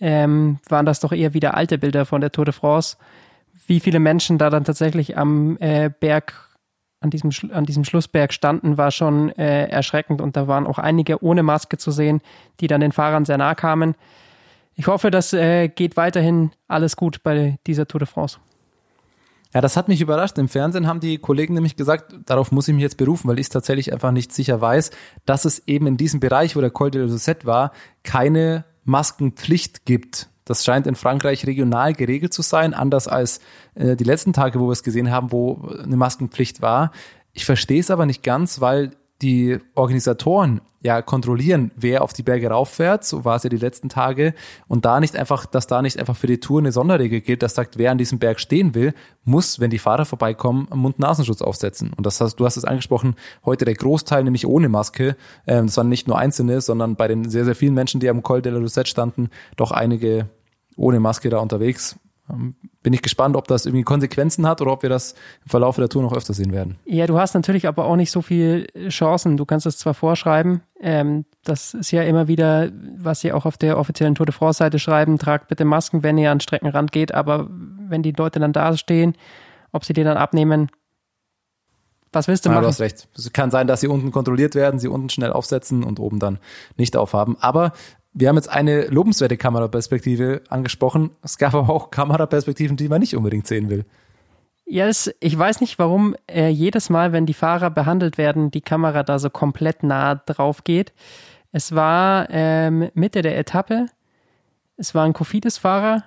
ähm, 0.00 0.58
waren 0.68 0.86
das 0.86 1.00
doch 1.00 1.12
eher 1.12 1.34
wieder 1.34 1.54
alte 1.54 1.78
Bilder 1.78 2.04
von 2.04 2.20
der 2.20 2.32
Tour 2.32 2.44
de 2.44 2.52
France. 2.52 2.96
Wie 3.66 3.80
viele 3.80 4.00
Menschen 4.00 4.38
da 4.38 4.50
dann 4.50 4.64
tatsächlich 4.64 5.16
am 5.16 5.56
äh, 5.58 5.90
Berg, 6.00 6.34
an 7.00 7.10
diesem, 7.10 7.30
an 7.52 7.64
diesem 7.64 7.84
Schlussberg 7.84 8.32
standen, 8.32 8.76
war 8.76 8.90
schon 8.90 9.30
äh, 9.30 9.68
erschreckend 9.68 10.20
und 10.20 10.36
da 10.36 10.48
waren 10.48 10.66
auch 10.66 10.78
einige 10.78 11.22
ohne 11.22 11.42
Maske 11.42 11.78
zu 11.78 11.92
sehen, 11.92 12.20
die 12.60 12.66
dann 12.66 12.80
den 12.80 12.92
Fahrern 12.92 13.24
sehr 13.24 13.38
nahe 13.38 13.54
kamen. 13.54 13.94
Ich 14.76 14.86
hoffe, 14.86 15.10
das 15.10 15.32
äh, 15.32 15.68
geht 15.68 15.96
weiterhin 15.96 16.50
alles 16.68 16.96
gut 16.96 17.22
bei 17.22 17.58
dieser 17.66 17.88
Tour 17.88 18.00
de 18.00 18.06
France. 18.06 18.38
Ja, 19.54 19.62
das 19.62 19.76
hat 19.76 19.88
mich 19.88 20.02
überrascht. 20.02 20.36
Im 20.36 20.48
Fernsehen 20.48 20.86
haben 20.86 21.00
die 21.00 21.16
Kollegen 21.16 21.54
nämlich 21.54 21.76
gesagt, 21.76 22.14
darauf 22.26 22.52
muss 22.52 22.68
ich 22.68 22.74
mich 22.74 22.82
jetzt 22.82 22.98
berufen, 22.98 23.26
weil 23.28 23.38
ich 23.38 23.46
es 23.46 23.50
tatsächlich 23.50 23.90
einfach 23.90 24.12
nicht 24.12 24.32
sicher 24.32 24.60
weiß, 24.60 24.90
dass 25.24 25.46
es 25.46 25.66
eben 25.66 25.86
in 25.86 25.96
diesem 25.96 26.20
Bereich, 26.20 26.56
wo 26.56 26.60
der 26.60 26.70
Col 26.70 26.90
de 26.90 27.02
Rosette 27.02 27.46
war, 27.46 27.72
keine 28.02 28.66
Maskenpflicht 28.84 29.86
gibt. 29.86 30.28
Das 30.44 30.62
scheint 30.62 30.86
in 30.86 30.94
Frankreich 30.94 31.46
regional 31.46 31.94
geregelt 31.94 32.34
zu 32.34 32.42
sein, 32.42 32.74
anders 32.74 33.08
als 33.08 33.40
äh, 33.74 33.96
die 33.96 34.04
letzten 34.04 34.34
Tage, 34.34 34.60
wo 34.60 34.66
wir 34.68 34.72
es 34.72 34.82
gesehen 34.82 35.10
haben, 35.10 35.32
wo 35.32 35.66
eine 35.82 35.96
Maskenpflicht 35.96 36.60
war. 36.60 36.92
Ich 37.32 37.46
verstehe 37.46 37.80
es 37.80 37.90
aber 37.90 38.04
nicht 38.04 38.22
ganz, 38.22 38.60
weil 38.60 38.90
die 39.22 39.58
Organisatoren 39.74 40.60
ja 40.82 41.02
kontrollieren, 41.02 41.72
wer 41.74 42.02
auf 42.02 42.12
die 42.12 42.22
Berge 42.22 42.48
rauffährt, 42.48 43.04
so 43.04 43.24
war 43.24 43.36
es 43.36 43.42
ja 43.42 43.50
die 43.50 43.56
letzten 43.56 43.88
Tage, 43.88 44.34
und 44.68 44.84
da 44.84 45.00
nicht 45.00 45.16
einfach, 45.16 45.46
dass 45.46 45.66
da 45.66 45.82
nicht 45.82 45.98
einfach 45.98 46.16
für 46.16 46.26
die 46.26 46.38
Tour 46.38 46.60
eine 46.60 46.70
Sonderregel 46.70 47.20
gilt, 47.20 47.42
dass 47.42 47.54
sagt, 47.54 47.76
wer 47.76 47.90
an 47.90 47.98
diesem 47.98 48.18
Berg 48.18 48.38
stehen 48.40 48.74
will, 48.74 48.94
muss, 49.24 49.58
wenn 49.58 49.70
die 49.70 49.78
Fahrer 49.78 50.04
vorbeikommen, 50.04 50.68
Mund-Nasenschutz 50.72 51.42
aufsetzen. 51.42 51.92
Und 51.96 52.06
das 52.06 52.20
hast, 52.20 52.36
du 52.36 52.44
hast 52.44 52.56
es 52.56 52.64
angesprochen, 52.64 53.16
heute 53.44 53.64
der 53.64 53.74
Großteil 53.74 54.22
nämlich 54.22 54.46
ohne 54.46 54.68
Maske. 54.68 55.16
Ähm, 55.46 55.66
das 55.66 55.76
waren 55.76 55.88
nicht 55.88 56.06
nur 56.06 56.18
Einzelne, 56.18 56.60
sondern 56.60 56.94
bei 56.94 57.08
den 57.08 57.28
sehr, 57.28 57.44
sehr 57.44 57.56
vielen 57.56 57.74
Menschen, 57.74 58.00
die 58.00 58.08
am 58.08 58.22
Col 58.22 58.42
de 58.42 58.52
la 58.52 58.58
Rosette 58.58 58.88
standen, 58.88 59.30
doch 59.56 59.72
einige 59.72 60.28
ohne 60.76 61.00
Maske 61.00 61.30
da 61.30 61.38
unterwegs. 61.38 61.98
Ähm, 62.30 62.56
bin 62.82 62.92
ich 62.92 63.02
gespannt, 63.02 63.36
ob 63.36 63.48
das 63.48 63.66
irgendwie 63.66 63.82
Konsequenzen 63.82 64.46
hat 64.46 64.60
oder 64.60 64.72
ob 64.72 64.82
wir 64.82 64.90
das 64.90 65.12
im 65.44 65.50
Verlauf 65.50 65.76
der 65.76 65.88
Tour 65.88 66.02
noch 66.02 66.12
öfter 66.12 66.34
sehen 66.34 66.52
werden. 66.52 66.78
Ja, 66.84 67.06
du 67.06 67.18
hast 67.18 67.34
natürlich 67.34 67.66
aber 67.66 67.84
auch 67.84 67.96
nicht 67.96 68.10
so 68.10 68.22
viel 68.22 68.66
Chancen. 68.88 69.36
Du 69.36 69.44
kannst 69.44 69.66
es 69.66 69.78
zwar 69.78 69.94
vorschreiben, 69.94 70.62
ähm, 70.80 71.24
das 71.44 71.74
ist 71.74 71.90
ja 71.90 72.02
immer 72.02 72.28
wieder, 72.28 72.70
was 72.96 73.20
sie 73.20 73.32
auch 73.32 73.46
auf 73.46 73.56
der 73.56 73.78
offiziellen 73.78 74.14
Tour 74.14 74.26
de 74.26 74.34
France-Seite 74.34 74.78
schreiben, 74.78 75.18
tragt 75.18 75.48
bitte 75.48 75.64
Masken, 75.64 76.02
wenn 76.02 76.18
ihr 76.18 76.30
an 76.30 76.38
den 76.38 76.42
Streckenrand 76.42 76.92
geht, 76.92 77.14
aber 77.14 77.48
wenn 77.50 78.02
die 78.02 78.12
Leute 78.12 78.40
dann 78.40 78.52
da 78.52 78.76
stehen, 78.76 79.14
ob 79.72 79.84
sie 79.84 79.92
die 79.92 80.04
dann 80.04 80.16
abnehmen, 80.16 80.70
was 82.12 82.28
willst 82.28 82.44
du 82.44 82.48
ja, 82.48 82.54
machen? 82.54 82.62
Du 82.62 82.68
hast 82.68 82.80
recht. 82.80 83.08
Es 83.16 83.32
kann 83.32 83.50
sein, 83.50 83.66
dass 83.66 83.80
sie 83.80 83.88
unten 83.88 84.10
kontrolliert 84.10 84.54
werden, 84.54 84.80
sie 84.80 84.88
unten 84.88 85.10
schnell 85.10 85.32
aufsetzen 85.32 85.84
und 85.84 86.00
oben 86.00 86.18
dann 86.18 86.38
nicht 86.76 86.96
aufhaben. 86.96 87.36
Aber 87.40 87.72
wir 88.18 88.28
haben 88.28 88.36
jetzt 88.36 88.48
eine 88.48 88.86
lobenswerte 88.86 89.36
Kameraperspektive 89.36 90.40
angesprochen. 90.48 91.10
Es 91.22 91.36
gab 91.36 91.54
aber 91.54 91.68
auch 91.68 91.90
Kameraperspektiven, 91.90 92.76
die 92.76 92.88
man 92.88 93.00
nicht 93.00 93.14
unbedingt 93.14 93.46
sehen 93.46 93.68
will. 93.68 93.84
Ja, 94.64 94.86
es, 94.86 95.14
ich 95.20 95.38
weiß 95.38 95.60
nicht, 95.60 95.78
warum 95.78 96.16
äh, 96.26 96.48
jedes 96.48 96.88
Mal, 96.88 97.12
wenn 97.12 97.26
die 97.26 97.34
Fahrer 97.34 97.68
behandelt 97.68 98.16
werden, 98.16 98.50
die 98.50 98.62
Kamera 98.62 99.02
da 99.02 99.18
so 99.18 99.28
komplett 99.28 99.82
nah 99.82 100.14
drauf 100.14 100.64
geht. 100.64 100.94
Es 101.52 101.74
war 101.74 102.28
ähm, 102.30 102.90
Mitte 102.94 103.20
der 103.20 103.38
Etappe. 103.38 103.86
Es 104.78 104.94
war 104.94 105.04
ein 105.04 105.12
Kofidis-Fahrer, 105.12 106.02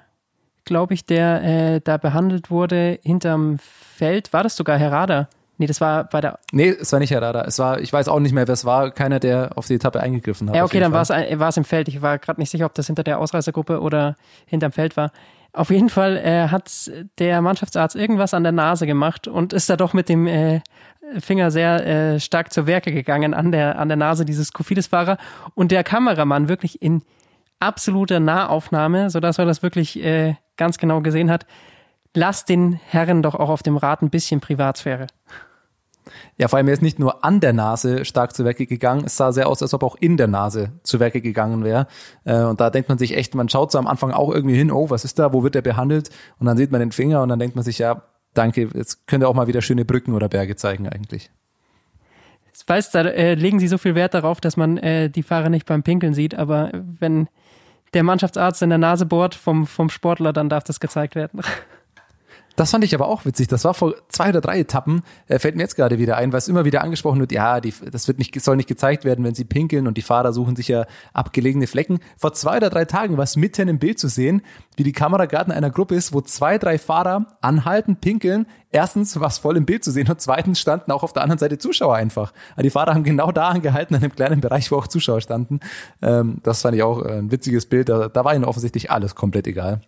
glaube 0.65 0.95
ich, 0.95 1.05
der 1.05 1.43
äh, 1.43 1.79
da 1.79 1.97
behandelt 1.97 2.49
wurde 2.49 2.99
hinterm 3.03 3.59
Feld. 3.59 4.33
War 4.33 4.41
das 4.41 4.55
sogar 4.55 4.79
Herrada? 4.79 5.29
Nee, 5.59 5.67
das 5.67 5.81
war 5.81 6.05
bei 6.05 6.21
der. 6.21 6.39
Nee, 6.53 6.69
es 6.69 6.91
war 6.93 6.99
nicht 6.99 7.11
Herrada. 7.11 7.43
Es 7.43 7.59
war, 7.59 7.81
ich 7.81 7.91
weiß 7.91 8.07
auch 8.07 8.21
nicht 8.21 8.33
mehr, 8.33 8.47
wer 8.47 8.53
es 8.53 8.63
war. 8.63 8.91
Keiner, 8.91 9.19
der 9.19 9.51
auf 9.55 9.67
die 9.67 9.75
Etappe 9.75 9.99
eingegriffen 9.99 10.49
hat. 10.49 10.55
Ja, 10.55 10.63
okay, 10.63 10.79
dann 10.79 10.93
war 10.93 11.01
es, 11.01 11.09
war 11.09 11.49
es 11.49 11.57
im 11.57 11.65
Feld. 11.65 11.89
Ich 11.89 12.01
war 12.01 12.17
gerade 12.17 12.39
nicht 12.39 12.49
sicher, 12.49 12.65
ob 12.65 12.73
das 12.73 12.87
hinter 12.87 13.03
der 13.03 13.19
Ausreißergruppe 13.19 13.81
oder 13.81 14.15
hinterm 14.45 14.71
Feld 14.71 14.95
war. 14.95 15.11
Auf 15.51 15.69
jeden 15.69 15.89
Fall 15.89 16.15
äh, 16.15 16.47
hat 16.47 16.89
der 17.17 17.41
Mannschaftsarzt 17.41 17.97
irgendwas 17.97 18.33
an 18.33 18.43
der 18.43 18.53
Nase 18.53 18.87
gemacht 18.87 19.27
und 19.27 19.51
ist 19.51 19.69
da 19.69 19.75
doch 19.75 19.93
mit 19.93 20.07
dem 20.07 20.27
äh, 20.27 20.61
Finger 21.19 21.51
sehr 21.51 21.85
äh, 21.85 22.19
stark 22.21 22.53
zur 22.53 22.65
Werke 22.65 22.93
gegangen 22.93 23.33
an 23.33 23.51
der, 23.51 23.79
an 23.79 23.89
der 23.89 23.97
Nase 23.97 24.23
dieses 24.23 24.53
Kofidis-Fahrer. 24.53 25.17
Und 25.55 25.71
der 25.71 25.83
Kameramann 25.83 26.47
wirklich 26.47 26.81
in 26.81 27.01
absoluter 27.59 28.21
Nahaufnahme, 28.21 29.09
sodass 29.09 29.39
er 29.39 29.45
das 29.45 29.61
wirklich 29.61 30.01
äh, 30.01 30.35
ganz 30.55 30.77
genau 30.77 31.01
gesehen 31.01 31.29
hat. 31.29 31.45
Lass 32.15 32.45
den 32.45 32.73
Herren 32.73 33.21
doch 33.21 33.35
auch 33.35 33.49
auf 33.49 33.63
dem 33.63 33.77
Rad 33.77 34.01
ein 34.01 34.09
bisschen 34.09 34.39
Privatsphäre. 34.39 35.07
Ja, 36.37 36.47
vor 36.47 36.57
allem 36.57 36.67
er 36.67 36.73
ist 36.73 36.81
nicht 36.81 36.99
nur 36.99 37.23
an 37.23 37.39
der 37.39 37.53
Nase 37.53 38.05
stark 38.05 38.35
zu 38.35 38.45
Werke 38.45 38.65
gegangen, 38.65 39.03
es 39.05 39.17
sah 39.17 39.31
sehr 39.31 39.47
aus, 39.47 39.61
als 39.61 39.73
ob 39.73 39.83
auch 39.83 39.95
in 39.99 40.17
der 40.17 40.27
Nase 40.27 40.71
zu 40.83 40.99
Werke 40.99 41.21
gegangen 41.21 41.63
wäre. 41.63 41.87
Äh, 42.23 42.43
und 42.43 42.59
da 42.59 42.69
denkt 42.69 42.89
man 42.89 42.97
sich 42.97 43.15
echt, 43.15 43.35
man 43.35 43.49
schaut 43.49 43.71
so 43.71 43.77
am 43.77 43.87
Anfang 43.87 44.11
auch 44.11 44.33
irgendwie 44.33 44.55
hin, 44.55 44.71
oh, 44.71 44.89
was 44.89 45.05
ist 45.05 45.19
da, 45.19 45.33
wo 45.33 45.43
wird 45.43 45.55
der 45.55 45.61
behandelt? 45.61 46.09
Und 46.39 46.47
dann 46.47 46.57
sieht 46.57 46.71
man 46.71 46.79
den 46.79 46.91
Finger 46.91 47.21
und 47.21 47.29
dann 47.29 47.39
denkt 47.39 47.55
man 47.55 47.63
sich, 47.63 47.79
ja, 47.79 48.03
danke, 48.33 48.69
jetzt 48.73 49.07
könnt 49.07 49.23
ihr 49.23 49.29
auch 49.29 49.33
mal 49.35 49.47
wieder 49.47 49.61
schöne 49.61 49.85
Brücken 49.85 50.13
oder 50.13 50.29
Berge 50.29 50.55
zeigen 50.55 50.87
eigentlich. 50.87 51.31
Ich 52.53 52.67
weiß, 52.67 52.91
da 52.91 53.01
äh, 53.01 53.35
legen 53.35 53.59
sie 53.59 53.67
so 53.67 53.77
viel 53.77 53.95
Wert 53.95 54.13
darauf, 54.13 54.41
dass 54.41 54.57
man 54.57 54.77
äh, 54.77 55.09
die 55.09 55.23
Fahrer 55.23 55.49
nicht 55.49 55.65
beim 55.65 55.83
Pinkeln 55.83 56.13
sieht, 56.13 56.35
aber 56.35 56.71
wenn 56.73 57.29
der 57.93 58.03
Mannschaftsarzt 58.03 58.61
in 58.61 58.69
der 58.69 58.77
Nase 58.77 59.05
bohrt 59.05 59.35
vom, 59.35 59.65
vom 59.65 59.89
Sportler, 59.89 60.33
dann 60.33 60.49
darf 60.49 60.63
das 60.63 60.79
gezeigt 60.79 61.15
werden. 61.15 61.41
Das 62.59 62.71
fand 62.71 62.83
ich 62.83 62.93
aber 62.93 63.07
auch 63.07 63.23
witzig. 63.23 63.47
Das 63.47 63.63
war 63.63 63.73
vor 63.73 63.95
zwei 64.09 64.27
oder 64.27 64.41
drei 64.41 64.59
Etappen, 64.59 65.01
äh, 65.29 65.39
fällt 65.39 65.55
mir 65.55 65.61
jetzt 65.61 65.77
gerade 65.77 65.97
wieder 65.97 66.17
ein, 66.17 66.33
weil 66.33 66.39
es 66.39 66.49
immer 66.49 66.65
wieder 66.65 66.83
angesprochen 66.83 67.21
wird, 67.21 67.31
ja, 67.31 67.61
die, 67.61 67.73
das 67.89 68.09
wird 68.09 68.19
nicht, 68.19 68.37
soll 68.41 68.57
nicht 68.57 68.67
gezeigt 68.67 69.05
werden, 69.05 69.23
wenn 69.23 69.33
sie 69.33 69.45
pinkeln 69.45 69.87
und 69.87 69.95
die 69.95 70.01
Fahrer 70.01 70.33
suchen 70.33 70.57
sich 70.57 70.67
ja 70.67 70.85
abgelegene 71.13 71.67
Flecken. 71.67 71.99
Vor 72.17 72.33
zwei 72.33 72.57
oder 72.57 72.69
drei 72.69 72.83
Tagen 72.83 73.15
war 73.15 73.23
es 73.23 73.37
mitten 73.37 73.69
im 73.69 73.79
Bild 73.79 73.97
zu 73.97 74.09
sehen, 74.09 74.41
wie 74.75 74.83
die 74.83 74.91
Kamera 74.91 75.25
gerade 75.25 75.51
in 75.51 75.55
einer 75.55 75.69
Gruppe 75.69 75.95
ist, 75.95 76.11
wo 76.11 76.19
zwei, 76.19 76.57
drei 76.57 76.77
Fahrer 76.77 77.27
anhalten, 77.39 77.95
pinkeln. 77.95 78.45
Erstens 78.71 79.17
war 79.17 79.29
es 79.29 79.37
voll 79.37 79.55
im 79.55 79.65
Bild 79.65 79.85
zu 79.85 79.91
sehen 79.91 80.09
und 80.09 80.19
zweitens 80.19 80.59
standen 80.59 80.91
auch 80.91 81.03
auf 81.03 81.13
der 81.13 81.23
anderen 81.23 81.39
Seite 81.39 81.59
Zuschauer 81.59 81.95
einfach. 81.95 82.33
Also 82.57 82.63
die 82.63 82.71
Fahrer 82.71 82.93
haben 82.93 83.05
genau 83.05 83.31
da 83.31 83.47
angehalten, 83.47 83.95
in 83.95 84.03
einem 84.03 84.13
kleinen 84.13 84.41
Bereich, 84.41 84.69
wo 84.69 84.75
auch 84.75 84.87
Zuschauer 84.87 85.21
standen. 85.21 85.61
Ähm, 86.01 86.39
das 86.43 86.63
fand 86.63 86.75
ich 86.75 86.83
auch 86.83 87.01
ein 87.03 87.31
witziges 87.31 87.67
Bild. 87.67 87.87
Da, 87.87 88.09
da 88.09 88.25
war 88.25 88.35
ihnen 88.35 88.43
offensichtlich 88.43 88.91
alles 88.91 89.15
komplett 89.15 89.47
egal. 89.47 89.79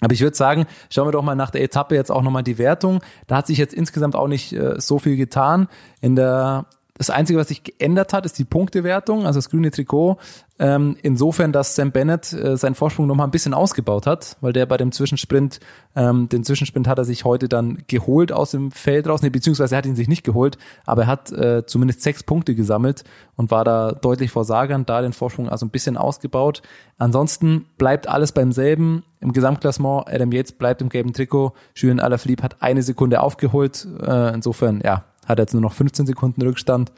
Aber 0.00 0.12
ich 0.12 0.20
würde 0.20 0.36
sagen, 0.36 0.66
schauen 0.90 1.08
wir 1.08 1.12
doch 1.12 1.22
mal 1.22 1.34
nach 1.34 1.50
der 1.50 1.62
Etappe 1.62 1.94
jetzt 1.94 2.10
auch 2.10 2.22
nochmal 2.22 2.42
die 2.42 2.58
Wertung. 2.58 3.00
Da 3.26 3.36
hat 3.36 3.46
sich 3.46 3.58
jetzt 3.58 3.72
insgesamt 3.74 4.14
auch 4.14 4.28
nicht 4.28 4.52
äh, 4.52 4.74
so 4.78 4.98
viel 4.98 5.16
getan. 5.16 5.68
In 6.00 6.16
der 6.16 6.66
das 6.98 7.10
Einzige, 7.10 7.38
was 7.38 7.48
sich 7.48 7.62
geändert 7.62 8.12
hat, 8.12 8.24
ist 8.24 8.38
die 8.38 8.44
Punktewertung, 8.44 9.26
also 9.26 9.38
das 9.38 9.50
grüne 9.50 9.70
Trikot. 9.70 10.18
Ähm, 10.58 10.96
insofern, 11.02 11.52
dass 11.52 11.74
Sam 11.74 11.92
Bennett 11.92 12.32
äh, 12.32 12.56
seinen 12.56 12.74
Vorsprung 12.74 13.06
nochmal 13.06 13.26
ein 13.26 13.30
bisschen 13.30 13.52
ausgebaut 13.52 14.06
hat, 14.06 14.38
weil 14.40 14.54
der 14.54 14.64
bei 14.64 14.78
dem 14.78 14.90
Zwischensprint, 14.90 15.60
ähm, 15.94 16.30
den 16.30 16.44
Zwischensprint 16.44 16.88
hat 16.88 16.96
er 16.96 17.04
sich 17.04 17.26
heute 17.26 17.48
dann 17.48 17.82
geholt 17.88 18.32
aus 18.32 18.52
dem 18.52 18.70
Feld 18.70 19.06
raus, 19.06 19.20
nee, 19.20 19.28
beziehungsweise 19.28 19.74
er 19.74 19.78
hat 19.78 19.86
ihn 19.86 19.96
sich 19.96 20.08
nicht 20.08 20.24
geholt, 20.24 20.56
aber 20.86 21.02
er 21.02 21.08
hat 21.08 21.30
äh, 21.32 21.66
zumindest 21.66 22.00
sechs 22.00 22.22
Punkte 22.22 22.54
gesammelt 22.54 23.04
und 23.36 23.50
war 23.50 23.64
da 23.64 23.92
deutlich 23.92 24.30
vor 24.30 24.44
Sagern, 24.44 24.86
da 24.86 25.02
den 25.02 25.12
Vorsprung 25.12 25.50
also 25.50 25.66
ein 25.66 25.70
bisschen 25.70 25.98
ausgebaut. 25.98 26.62
Ansonsten 26.96 27.66
bleibt 27.76 28.08
alles 28.08 28.32
beim 28.32 28.52
selben. 28.52 29.04
Im 29.20 29.32
Gesamtklassement, 29.32 30.08
Adam 30.08 30.32
Yates 30.32 30.52
bleibt 30.52 30.80
im 30.80 30.88
gelben 30.88 31.12
Trikot, 31.12 31.52
Julien 31.74 32.00
Alaphilippe 32.00 32.42
hat 32.42 32.62
eine 32.62 32.82
Sekunde 32.82 33.20
aufgeholt. 33.20 33.86
Äh, 34.00 34.34
insofern, 34.34 34.80
ja, 34.82 35.04
hat 35.26 35.38
jetzt 35.38 35.52
nur 35.52 35.62
noch 35.62 35.72
15 35.72 36.06
Sekunden 36.06 36.42
Rückstand. 36.42 36.92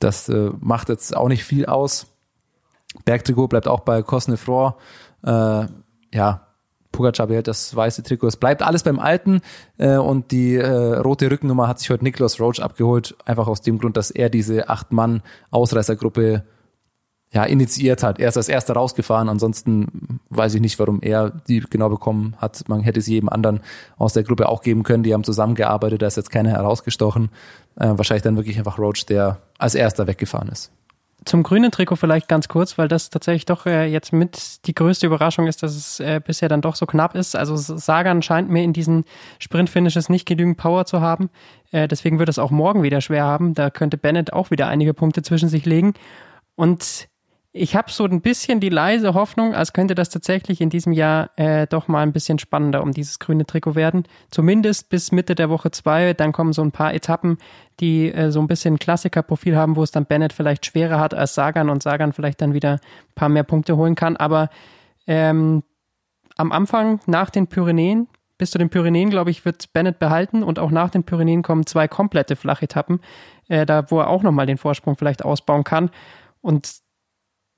Das 0.00 0.28
äh, 0.28 0.50
macht 0.60 0.88
jetzt 0.88 1.16
auch 1.16 1.28
nicht 1.28 1.44
viel 1.44 1.66
aus. 1.66 2.06
Bergtrikot 3.04 3.48
bleibt 3.48 3.68
auch 3.68 3.80
bei 3.80 4.02
Cosnefroy. 4.02 4.72
Äh, 5.24 5.66
ja, 6.12 6.46
Pogacar 6.96 7.26
behält 7.26 7.46
das 7.46 7.76
weiße 7.76 8.02
Trikot. 8.02 8.28
Es 8.28 8.36
bleibt 8.36 8.62
alles 8.62 8.82
beim 8.82 8.98
Alten 8.98 9.42
äh, 9.76 9.96
und 9.96 10.30
die 10.32 10.56
äh, 10.56 10.96
rote 10.98 11.30
Rückennummer 11.30 11.68
hat 11.68 11.78
sich 11.78 11.90
heute 11.90 12.04
Niklas 12.04 12.40
Roach 12.40 12.60
abgeholt, 12.60 13.14
einfach 13.24 13.46
aus 13.46 13.60
dem 13.60 13.78
Grund, 13.78 13.96
dass 13.96 14.10
er 14.10 14.30
diese 14.30 14.68
acht 14.68 14.92
Mann 14.92 15.22
Ausreißergruppe 15.50 16.44
ja, 17.32 17.44
initiiert 17.44 18.02
hat. 18.02 18.18
Er 18.18 18.28
ist 18.28 18.36
als 18.36 18.48
erster 18.48 18.74
rausgefahren, 18.74 19.28
ansonsten 19.28 20.20
weiß 20.30 20.54
ich 20.54 20.60
nicht, 20.60 20.78
warum 20.78 21.00
er 21.02 21.30
die 21.48 21.60
genau 21.60 21.88
bekommen 21.88 22.34
hat. 22.38 22.68
Man 22.68 22.80
hätte 22.80 23.00
sie 23.00 23.14
jedem 23.14 23.28
anderen 23.28 23.60
aus 23.98 24.12
der 24.12 24.22
Gruppe 24.22 24.48
auch 24.48 24.62
geben 24.62 24.84
können. 24.84 25.02
Die 25.02 25.12
haben 25.12 25.24
zusammengearbeitet, 25.24 26.02
da 26.02 26.06
ist 26.06 26.16
jetzt 26.16 26.30
keiner 26.30 26.50
herausgestochen. 26.50 27.30
Äh, 27.76 27.92
wahrscheinlich 27.96 28.22
dann 28.22 28.36
wirklich 28.36 28.58
einfach 28.58 28.78
Roach, 28.78 29.06
der 29.06 29.38
als 29.58 29.74
erster 29.74 30.06
weggefahren 30.06 30.48
ist. 30.48 30.72
Zum 31.24 31.42
grünen 31.42 31.72
Trikot 31.72 31.96
vielleicht 31.96 32.28
ganz 32.28 32.46
kurz, 32.46 32.78
weil 32.78 32.86
das 32.86 33.10
tatsächlich 33.10 33.46
doch 33.46 33.66
äh, 33.66 33.86
jetzt 33.86 34.12
mit 34.12 34.64
die 34.66 34.74
größte 34.74 35.06
Überraschung 35.06 35.48
ist, 35.48 35.62
dass 35.62 35.74
es 35.74 35.98
äh, 35.98 36.20
bisher 36.24 36.48
dann 36.48 36.60
doch 36.60 36.76
so 36.76 36.86
knapp 36.86 37.16
ist. 37.16 37.34
Also 37.34 37.56
Sagan 37.56 38.22
scheint 38.22 38.48
mir 38.48 38.62
in 38.62 38.72
diesen 38.72 39.04
Sprintfinishes 39.40 40.08
nicht 40.08 40.26
genügend 40.26 40.56
Power 40.56 40.84
zu 40.84 41.00
haben. 41.00 41.28
Äh, 41.72 41.88
deswegen 41.88 42.20
wird 42.20 42.28
es 42.28 42.38
auch 42.38 42.52
morgen 42.52 42.84
wieder 42.84 43.00
schwer 43.00 43.24
haben. 43.24 43.54
Da 43.54 43.70
könnte 43.70 43.96
Bennett 43.96 44.32
auch 44.32 44.52
wieder 44.52 44.68
einige 44.68 44.94
Punkte 44.94 45.22
zwischen 45.22 45.48
sich 45.48 45.66
legen. 45.66 45.94
Und 46.54 47.08
ich 47.56 47.74
habe 47.74 47.90
so 47.90 48.04
ein 48.04 48.20
bisschen 48.20 48.60
die 48.60 48.68
leise 48.68 49.14
Hoffnung, 49.14 49.54
als 49.54 49.72
könnte 49.72 49.94
das 49.94 50.10
tatsächlich 50.10 50.60
in 50.60 50.70
diesem 50.70 50.92
Jahr 50.92 51.30
äh, 51.36 51.66
doch 51.66 51.88
mal 51.88 52.02
ein 52.02 52.12
bisschen 52.12 52.38
spannender 52.38 52.82
um 52.82 52.92
dieses 52.92 53.18
grüne 53.18 53.46
Trikot 53.46 53.74
werden. 53.74 54.04
Zumindest 54.30 54.90
bis 54.90 55.10
Mitte 55.10 55.34
der 55.34 55.48
Woche 55.48 55.70
zwei. 55.70 56.12
Dann 56.12 56.32
kommen 56.32 56.52
so 56.52 56.62
ein 56.62 56.72
paar 56.72 56.92
Etappen, 56.92 57.38
die 57.80 58.12
äh, 58.12 58.30
so 58.30 58.40
ein 58.40 58.46
bisschen 58.46 58.78
Klassikerprofil 58.78 59.56
haben, 59.56 59.76
wo 59.76 59.82
es 59.82 59.90
dann 59.90 60.06
Bennett 60.06 60.32
vielleicht 60.32 60.66
schwerer 60.66 61.00
hat 61.00 61.14
als 61.14 61.34
Sagan 61.34 61.70
und 61.70 61.82
Sagan 61.82 62.12
vielleicht 62.12 62.40
dann 62.42 62.52
wieder 62.52 62.72
ein 62.74 63.14
paar 63.14 63.28
mehr 63.28 63.44
Punkte 63.44 63.76
holen 63.76 63.94
kann. 63.94 64.16
Aber 64.16 64.50
ähm, 65.06 65.62
am 66.36 66.52
Anfang, 66.52 67.00
nach 67.06 67.30
den 67.30 67.46
Pyrenäen, 67.46 68.08
bis 68.38 68.50
zu 68.50 68.58
den 68.58 68.68
Pyrenäen, 68.68 69.08
glaube 69.08 69.30
ich, 69.30 69.46
wird 69.46 69.72
Bennett 69.72 69.98
behalten 69.98 70.42
und 70.42 70.58
auch 70.58 70.70
nach 70.70 70.90
den 70.90 71.04
Pyrenäen 71.04 71.42
kommen 71.42 71.64
zwei 71.64 71.88
komplette 71.88 72.36
Flachetappen, 72.36 73.00
äh, 73.48 73.64
da 73.64 73.90
wo 73.90 74.00
er 74.00 74.08
auch 74.08 74.22
nochmal 74.22 74.44
den 74.44 74.58
Vorsprung 74.58 74.96
vielleicht 74.96 75.24
ausbauen 75.24 75.64
kann. 75.64 75.90
Und 76.42 76.85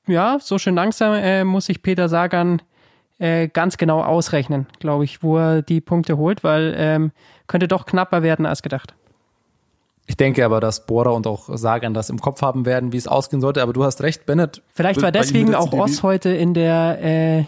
ja, 0.09 0.39
so 0.41 0.59
schön 0.59 0.75
langsam 0.75 1.15
äh, 1.15 1.45
muss 1.45 1.67
sich 1.67 1.83
Peter 1.83 2.09
Sagan 2.09 2.63
äh, 3.19 3.49
ganz 3.49 3.77
genau 3.77 4.03
ausrechnen, 4.03 4.67
glaube 4.81 5.05
ich, 5.05 5.23
wo 5.23 5.39
er 5.39 5.63
die 5.63 5.81
Punkte 5.81 6.17
holt, 6.17 6.45
weil 6.45 6.75
ähm, 6.77 7.13
könnte 7.47 7.69
doch 7.69 7.87
knapper 7.87 8.23
werden 8.23 8.47
als 8.47 8.63
gedacht. 8.63 8.95
Ich 10.07 10.17
denke 10.17 10.45
aber, 10.45 10.61
dass 10.61 10.87
Bora 10.87 11.11
und 11.11 11.27
auch 11.27 11.51
Sagan 11.53 11.93
das 11.93 12.09
im 12.09 12.19
Kopf 12.19 12.41
haben 12.41 12.65
werden, 12.65 12.93
wie 12.93 12.97
es 12.97 13.07
ausgehen 13.07 13.43
sollte. 13.43 13.61
Aber 13.61 13.75
du 13.75 13.85
hast 13.85 14.01
recht, 14.03 14.25
Bennett. 14.25 14.63
Vielleicht 14.73 15.03
war 15.03 15.13
deswegen 15.13 15.55
auch 15.55 15.71
Oss 15.73 16.03
heute 16.03 16.31
in 16.31 16.55
der, 16.55 16.99
äh, 17.03 17.45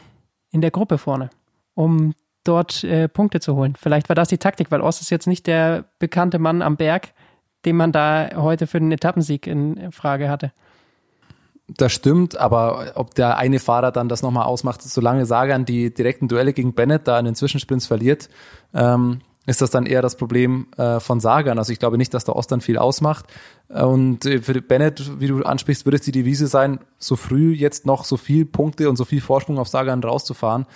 in 0.51 0.61
der 0.61 0.71
Gruppe 0.71 0.99
vorne, 0.99 1.31
um 1.75 2.15
dort 2.45 2.85
äh, 2.85 3.09
Punkte 3.09 3.41
zu 3.41 3.57
holen. 3.57 3.77
Vielleicht 3.81 4.11
war 4.11 4.15
das 4.15 4.29
die 4.29 4.37
Taktik, 4.37 4.71
weil 4.71 4.83
Oss 4.83 5.01
ist 5.01 5.09
jetzt 5.09 5.27
nicht 5.27 5.47
der 5.47 5.85
bekannte 5.99 6.39
Mann 6.39 6.61
am 6.61 6.77
Berg, 6.77 7.13
den 7.65 7.77
man 7.77 7.93
da 7.93 8.29
heute 8.37 8.67
für 8.67 8.79
den 8.79 8.93
Etappensieg 8.93 9.47
in 9.47 9.91
Frage 9.91 10.29
hatte. 10.29 10.53
Das 11.77 11.93
stimmt, 11.93 12.37
aber 12.37 12.93
ob 12.95 13.15
der 13.15 13.37
eine 13.37 13.59
Fahrer 13.59 13.93
dann 13.93 14.09
das 14.09 14.23
nochmal 14.23 14.47
ausmacht, 14.47 14.83
solange 14.83 15.27
Sagan 15.27 15.65
die 15.65 15.93
direkten 15.93 16.27
Duelle 16.27 16.53
gegen 16.53 16.75
Bennett 16.75 17.07
da 17.07 17.19
in 17.19 17.27
den 17.27 17.35
Zwischensprints 17.35 17.87
verliert, 17.87 18.29
ähm, 18.75 19.21
ist 19.47 19.63
das 19.63 19.71
dann 19.71 19.87
eher 19.87 20.03
das 20.03 20.17
Problem 20.17 20.67
äh, 20.77 21.01
von 21.01 21.21
Sagan. 21.21 21.59
Also 21.59 21.73
ich 21.73 21.79
glaube 21.79 21.99
nicht, 21.99 22.13
dass 22.13 22.25
der 22.25 22.37
Ost 22.37 22.53
dann 22.53 22.61
viel 22.61 22.79
ausmacht. 22.79 23.27
Und 23.69 24.25
für 24.25 24.61
Bennett, 24.63 25.21
wie 25.21 25.29
du 25.29 25.43
ansprichst, 25.43 25.87
würde 25.87 25.97
es 25.97 26.03
die 26.03 26.13
Devise 26.13 26.47
sein, 26.47 26.81
so 26.99 27.17
früh 27.17 27.53
jetzt 27.53 27.87
noch 27.87 28.05
so 28.05 28.17
viel 28.17 28.45
Punkte 28.45 28.89
und 28.89 28.97
so 28.97 29.05
viel 29.05 29.21
Vorsprung 29.21 29.59
auf 29.59 29.69
Sagan 29.69 30.03
rauszufahren, 30.03 30.67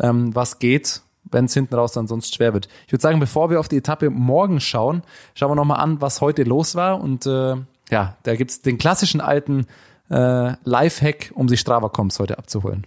ähm, 0.00 0.34
was 0.34 0.58
geht, 0.58 1.02
wenn 1.30 1.46
es 1.46 1.54
hinten 1.54 1.74
raus 1.74 1.92
dann 1.92 2.06
sonst 2.06 2.34
schwer 2.34 2.54
wird. 2.54 2.68
Ich 2.86 2.92
würde 2.92 3.02
sagen, 3.02 3.20
bevor 3.20 3.50
wir 3.50 3.60
auf 3.60 3.68
die 3.68 3.78
Etappe 3.78 4.10
morgen 4.10 4.60
schauen, 4.60 5.02
schauen 5.34 5.50
wir 5.50 5.56
nochmal 5.56 5.80
an, 5.80 6.00
was 6.00 6.20
heute 6.20 6.44
los 6.44 6.74
war. 6.74 7.00
Und 7.00 7.26
äh, 7.26 7.56
ja, 7.90 8.16
da 8.22 8.36
gibt's 8.36 8.62
den 8.62 8.78
klassischen 8.78 9.20
alten 9.20 9.66
äh, 10.10 10.52
Lifehack, 10.64 11.32
um 11.34 11.48
sich 11.48 11.60
Strava-Comps 11.60 12.18
heute 12.18 12.38
abzuholen. 12.38 12.86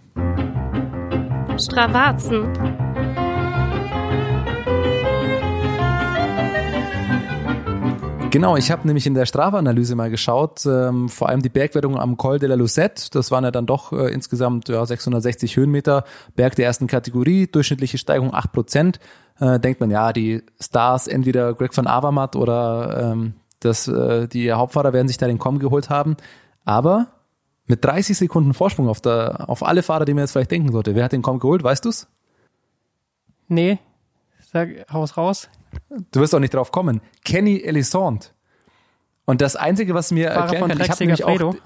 Stravazen. 1.58 2.52
Genau, 8.30 8.58
ich 8.58 8.70
habe 8.70 8.86
nämlich 8.86 9.06
in 9.06 9.14
der 9.14 9.24
Strava-Analyse 9.24 9.94
mal 9.94 10.10
geschaut, 10.10 10.66
ähm, 10.66 11.08
vor 11.08 11.30
allem 11.30 11.40
die 11.40 11.48
Bergwertung 11.48 11.98
am 11.98 12.18
Col 12.18 12.38
de 12.38 12.48
la 12.48 12.56
Lucette, 12.56 13.08
das 13.10 13.30
waren 13.30 13.42
ja 13.42 13.50
dann 13.50 13.64
doch 13.64 13.92
äh, 13.92 14.12
insgesamt 14.12 14.68
ja, 14.68 14.84
660 14.84 15.56
Höhenmeter, 15.56 16.04
Berg 16.36 16.54
der 16.54 16.66
ersten 16.66 16.88
Kategorie, 16.88 17.46
durchschnittliche 17.46 17.96
Steigung 17.96 18.34
8 18.34 18.52
Prozent. 18.52 19.00
Äh, 19.40 19.58
denkt 19.58 19.80
man, 19.80 19.90
ja, 19.90 20.12
die 20.12 20.42
Stars, 20.60 21.06
entweder 21.06 21.54
Greg 21.54 21.74
van 21.74 21.86
Avermaet 21.86 22.36
oder 22.36 23.12
ähm, 23.12 23.34
das, 23.60 23.88
äh, 23.88 24.28
die 24.28 24.52
Hauptfahrer 24.52 24.92
werden 24.92 25.08
sich 25.08 25.16
da 25.16 25.26
den 25.26 25.38
Komm 25.38 25.58
geholt 25.58 25.88
haben. 25.88 26.16
Aber 26.68 27.06
mit 27.64 27.82
30 27.82 28.18
Sekunden 28.18 28.52
Vorsprung 28.52 28.90
auf, 28.90 29.00
der, 29.00 29.48
auf 29.48 29.62
alle 29.62 29.82
Fahrer, 29.82 30.04
die 30.04 30.12
man 30.12 30.24
jetzt 30.24 30.32
vielleicht 30.32 30.50
denken 30.50 30.70
sollte. 30.70 30.94
Wer 30.94 31.04
hat 31.04 31.12
den 31.12 31.22
Komm 31.22 31.38
geholt, 31.38 31.62
weißt 31.62 31.82
du's? 31.82 32.08
Nee, 33.48 33.78
sag, 34.52 34.68
haus 34.92 35.16
raus. 35.16 35.48
Du 36.12 36.20
wirst 36.20 36.34
auch 36.34 36.40
nicht 36.40 36.52
drauf 36.52 36.70
kommen. 36.70 37.00
Kenny 37.24 37.62
Elisond. 37.62 38.34
Und 39.24 39.40
das 39.40 39.56
Einzige, 39.56 39.94
was 39.94 40.10
mir 40.10 40.28
Fahrer 40.28 40.40
erklären 40.42 40.60
von 40.60 40.68
kann, 40.68 40.80
ich 40.82 40.90
habe 40.90 41.04
nämlich 41.04 41.22
Fredo. 41.22 41.48
auch 41.48 41.56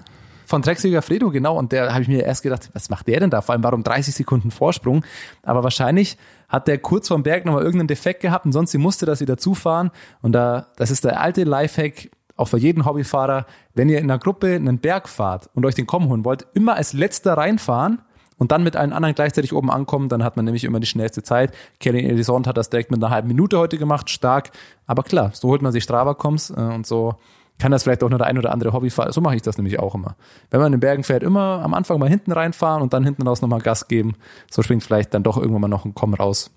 von 0.45 0.61
Drexiger 0.61 1.01
Fredo, 1.01 1.31
genau. 1.31 1.57
Und 1.57 1.73
der 1.73 1.91
habe 1.91 2.03
ich 2.03 2.07
mir 2.07 2.23
erst 2.23 2.41
gedacht, 2.41 2.69
was 2.71 2.89
macht 2.89 3.09
der 3.09 3.19
denn 3.19 3.29
da? 3.29 3.41
Vor 3.41 3.51
allem 3.51 3.63
warum 3.63 3.83
30 3.83 4.15
Sekunden 4.15 4.51
Vorsprung? 4.51 5.03
Aber 5.41 5.63
wahrscheinlich 5.63 6.17
hat 6.47 6.69
der 6.69 6.77
kurz 6.77 7.09
vorm 7.09 7.23
Berg 7.23 7.43
nochmal 7.43 7.63
irgendeinen 7.63 7.89
Defekt 7.89 8.21
gehabt 8.21 8.45
und 8.45 8.53
sonst 8.53 8.73
musste 8.77 9.05
das 9.05 9.19
wieder 9.19 9.37
zufahren. 9.37 9.91
Und 10.21 10.31
da, 10.31 10.67
das 10.77 10.91
ist 10.91 11.03
der 11.03 11.19
alte 11.19 11.43
Lifehack, 11.43 12.09
auch 12.35 12.47
für 12.47 12.57
jeden 12.57 12.85
Hobbyfahrer, 12.85 13.45
wenn 13.73 13.89
ihr 13.89 13.99
in 13.99 14.05
einer 14.09 14.19
Gruppe 14.19 14.55
einen 14.55 14.79
Berg 14.79 15.07
fahrt 15.07 15.49
und 15.53 15.65
euch 15.65 15.75
den 15.75 15.87
Komm 15.87 16.09
holen 16.09 16.25
wollt, 16.25 16.47
immer 16.53 16.75
als 16.75 16.93
letzter 16.93 17.37
reinfahren 17.37 18.01
und 18.37 18.51
dann 18.51 18.63
mit 18.63 18.75
allen 18.75 18.93
anderen 18.93 19.15
gleichzeitig 19.15 19.53
oben 19.53 19.69
ankommen, 19.71 20.09
dann 20.09 20.23
hat 20.23 20.35
man 20.35 20.45
nämlich 20.45 20.63
immer 20.63 20.79
die 20.79 20.87
schnellste 20.87 21.23
Zeit. 21.23 21.53
Kelly 21.79 22.03
Elisond 22.03 22.47
hat 22.47 22.57
das 22.57 22.69
direkt 22.69 22.91
mit 22.91 23.03
einer 23.03 23.11
halben 23.11 23.27
Minute 23.27 23.57
heute 23.59 23.77
gemacht, 23.77 24.09
stark. 24.09 24.51
Aber 24.87 25.03
klar, 25.03 25.31
so 25.33 25.49
holt 25.49 25.61
man 25.61 25.71
sich 25.71 25.83
Strava-Coms 25.83 26.51
äh, 26.51 26.53
und 26.53 26.87
so 26.87 27.15
kann 27.59 27.71
das 27.71 27.83
vielleicht 27.83 28.03
auch 28.03 28.09
nur 28.09 28.17
der 28.17 28.27
ein 28.27 28.37
oder 28.37 28.51
andere 28.51 28.73
Hobbyfahrer. 28.73 29.13
So 29.13 29.21
mache 29.21 29.35
ich 29.35 29.41
das 29.41 29.57
nämlich 29.57 29.79
auch 29.79 29.93
immer. 29.95 30.15
Wenn 30.49 30.59
man 30.59 30.67
in 30.67 30.73
den 30.73 30.79
Bergen 30.79 31.03
fährt, 31.03 31.23
immer 31.23 31.61
am 31.63 31.73
Anfang 31.73 31.99
mal 31.99 32.09
hinten 32.09 32.31
reinfahren 32.31 32.81
und 32.81 32.93
dann 32.93 33.03
hinten 33.03 33.27
raus 33.27 33.41
nochmal 33.41 33.61
Gas 33.61 33.87
geben. 33.87 34.15
So 34.49 34.63
springt 34.63 34.83
vielleicht 34.83 35.13
dann 35.13 35.23
doch 35.23 35.37
irgendwann 35.37 35.61
mal 35.61 35.67
noch 35.67 35.85
ein 35.85 35.93
Komm 35.93 36.13
raus. 36.15 36.51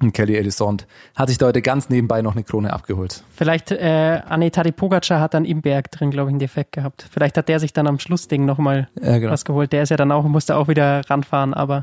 Und 0.00 0.12
Kelly 0.12 0.36
Elisond 0.36 0.86
hat 1.16 1.28
sich 1.28 1.38
da 1.38 1.46
heute 1.46 1.60
ganz 1.60 1.88
nebenbei 1.88 2.22
noch 2.22 2.34
eine 2.34 2.44
Krone 2.44 2.72
abgeholt. 2.72 3.24
Vielleicht, 3.34 3.72
äh, 3.72 4.20
Anne 4.28 4.50
Pogacar 4.50 5.20
hat 5.20 5.34
dann 5.34 5.44
im 5.44 5.60
Berg 5.60 5.90
drin, 5.90 6.10
glaube 6.10 6.30
ich, 6.30 6.32
einen 6.32 6.38
Defekt 6.38 6.72
gehabt. 6.72 7.06
Vielleicht 7.10 7.36
hat 7.36 7.48
der 7.48 7.58
sich 7.58 7.72
dann 7.72 7.86
am 7.86 7.98
Schlussding 7.98 8.44
nochmal 8.44 8.88
Ja, 9.00 9.18
genau. 9.18 9.32
was 9.32 9.44
geholt. 9.44 9.72
Der 9.72 9.82
ist 9.82 9.88
ja 9.88 9.96
dann 9.96 10.12
auch, 10.12 10.24
musste 10.24 10.56
auch 10.56 10.68
wieder 10.68 11.02
ranfahren, 11.10 11.52
aber 11.52 11.82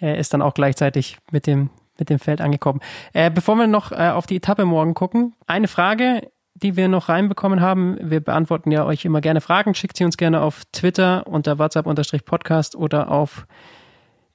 er 0.00 0.18
ist 0.18 0.34
dann 0.34 0.42
auch 0.42 0.54
gleichzeitig 0.54 1.18
mit 1.30 1.46
dem, 1.46 1.70
mit 1.98 2.10
dem 2.10 2.18
Feld 2.18 2.40
angekommen. 2.40 2.80
Äh, 3.12 3.30
bevor 3.30 3.54
wir 3.54 3.68
noch 3.68 3.92
äh, 3.92 4.08
auf 4.08 4.26
die 4.26 4.36
Etappe 4.36 4.64
morgen 4.64 4.94
gucken, 4.94 5.34
eine 5.46 5.68
Frage, 5.68 6.22
die 6.54 6.76
wir 6.76 6.88
noch 6.88 7.08
reinbekommen 7.08 7.60
haben. 7.60 7.96
Wir 8.00 8.20
beantworten 8.20 8.70
ja 8.70 8.84
euch 8.84 9.04
immer 9.04 9.20
gerne 9.20 9.40
Fragen. 9.40 9.74
Schickt 9.74 9.96
sie 9.96 10.04
uns 10.04 10.16
gerne 10.16 10.40
auf 10.40 10.62
Twitter 10.72 11.26
unter 11.26 11.58
WhatsApp-Podcast 11.58 12.76
oder 12.76 13.10
auf 13.10 13.46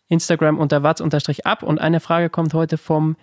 Instagram 0.07 0.57
unter 0.57 0.83
Watz-ab. 0.83 1.63
Und 1.63 1.79
eine 1.79 1.99
Frage 1.99 2.29
kommt 2.29 2.53
heute 2.53 2.77
vom 2.77 3.15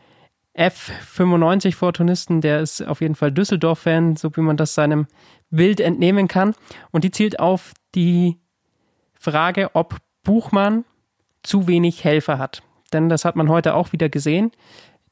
F95 0.56 1.74
Fortunisten, 1.74 2.40
der 2.40 2.60
ist 2.60 2.80
auf 2.82 3.00
jeden 3.00 3.16
Fall 3.16 3.32
Düsseldorf-Fan, 3.32 4.16
so 4.16 4.34
wie 4.36 4.40
man 4.40 4.56
das 4.56 4.74
seinem 4.74 5.06
Bild 5.50 5.80
entnehmen 5.80 6.28
kann. 6.28 6.54
Und 6.92 7.04
die 7.04 7.10
zielt 7.10 7.40
auf 7.40 7.72
die 7.94 8.38
Frage, 9.14 9.70
ob 9.74 9.96
Buchmann 10.22 10.84
zu 11.42 11.66
wenig 11.66 12.04
Helfer 12.04 12.38
hat. 12.38 12.62
Denn 12.92 13.08
das 13.08 13.24
hat 13.24 13.36
man 13.36 13.48
heute 13.48 13.74
auch 13.74 13.92
wieder 13.92 14.08
gesehen. 14.08 14.52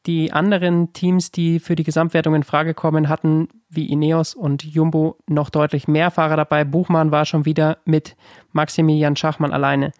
Die 0.06 0.32
anderen 0.32 0.92
Teams, 0.92 1.30
die 1.30 1.60
für 1.60 1.76
die 1.76 1.84
Gesamtwertung 1.84 2.34
in 2.34 2.42
Frage 2.42 2.74
kommen, 2.74 3.08
hatten 3.08 3.48
wie 3.68 3.90
Ineos 3.90 4.34
und 4.34 4.64
Jumbo 4.64 5.16
noch 5.28 5.48
deutlich 5.50 5.86
mehr 5.86 6.10
Fahrer 6.10 6.36
dabei. 6.36 6.64
Buchmann 6.64 7.12
war 7.12 7.24
schon 7.24 7.44
wieder 7.44 7.78
mit 7.84 8.16
Maximilian 8.52 9.16
Schachmann 9.16 9.52
alleine. 9.52 9.92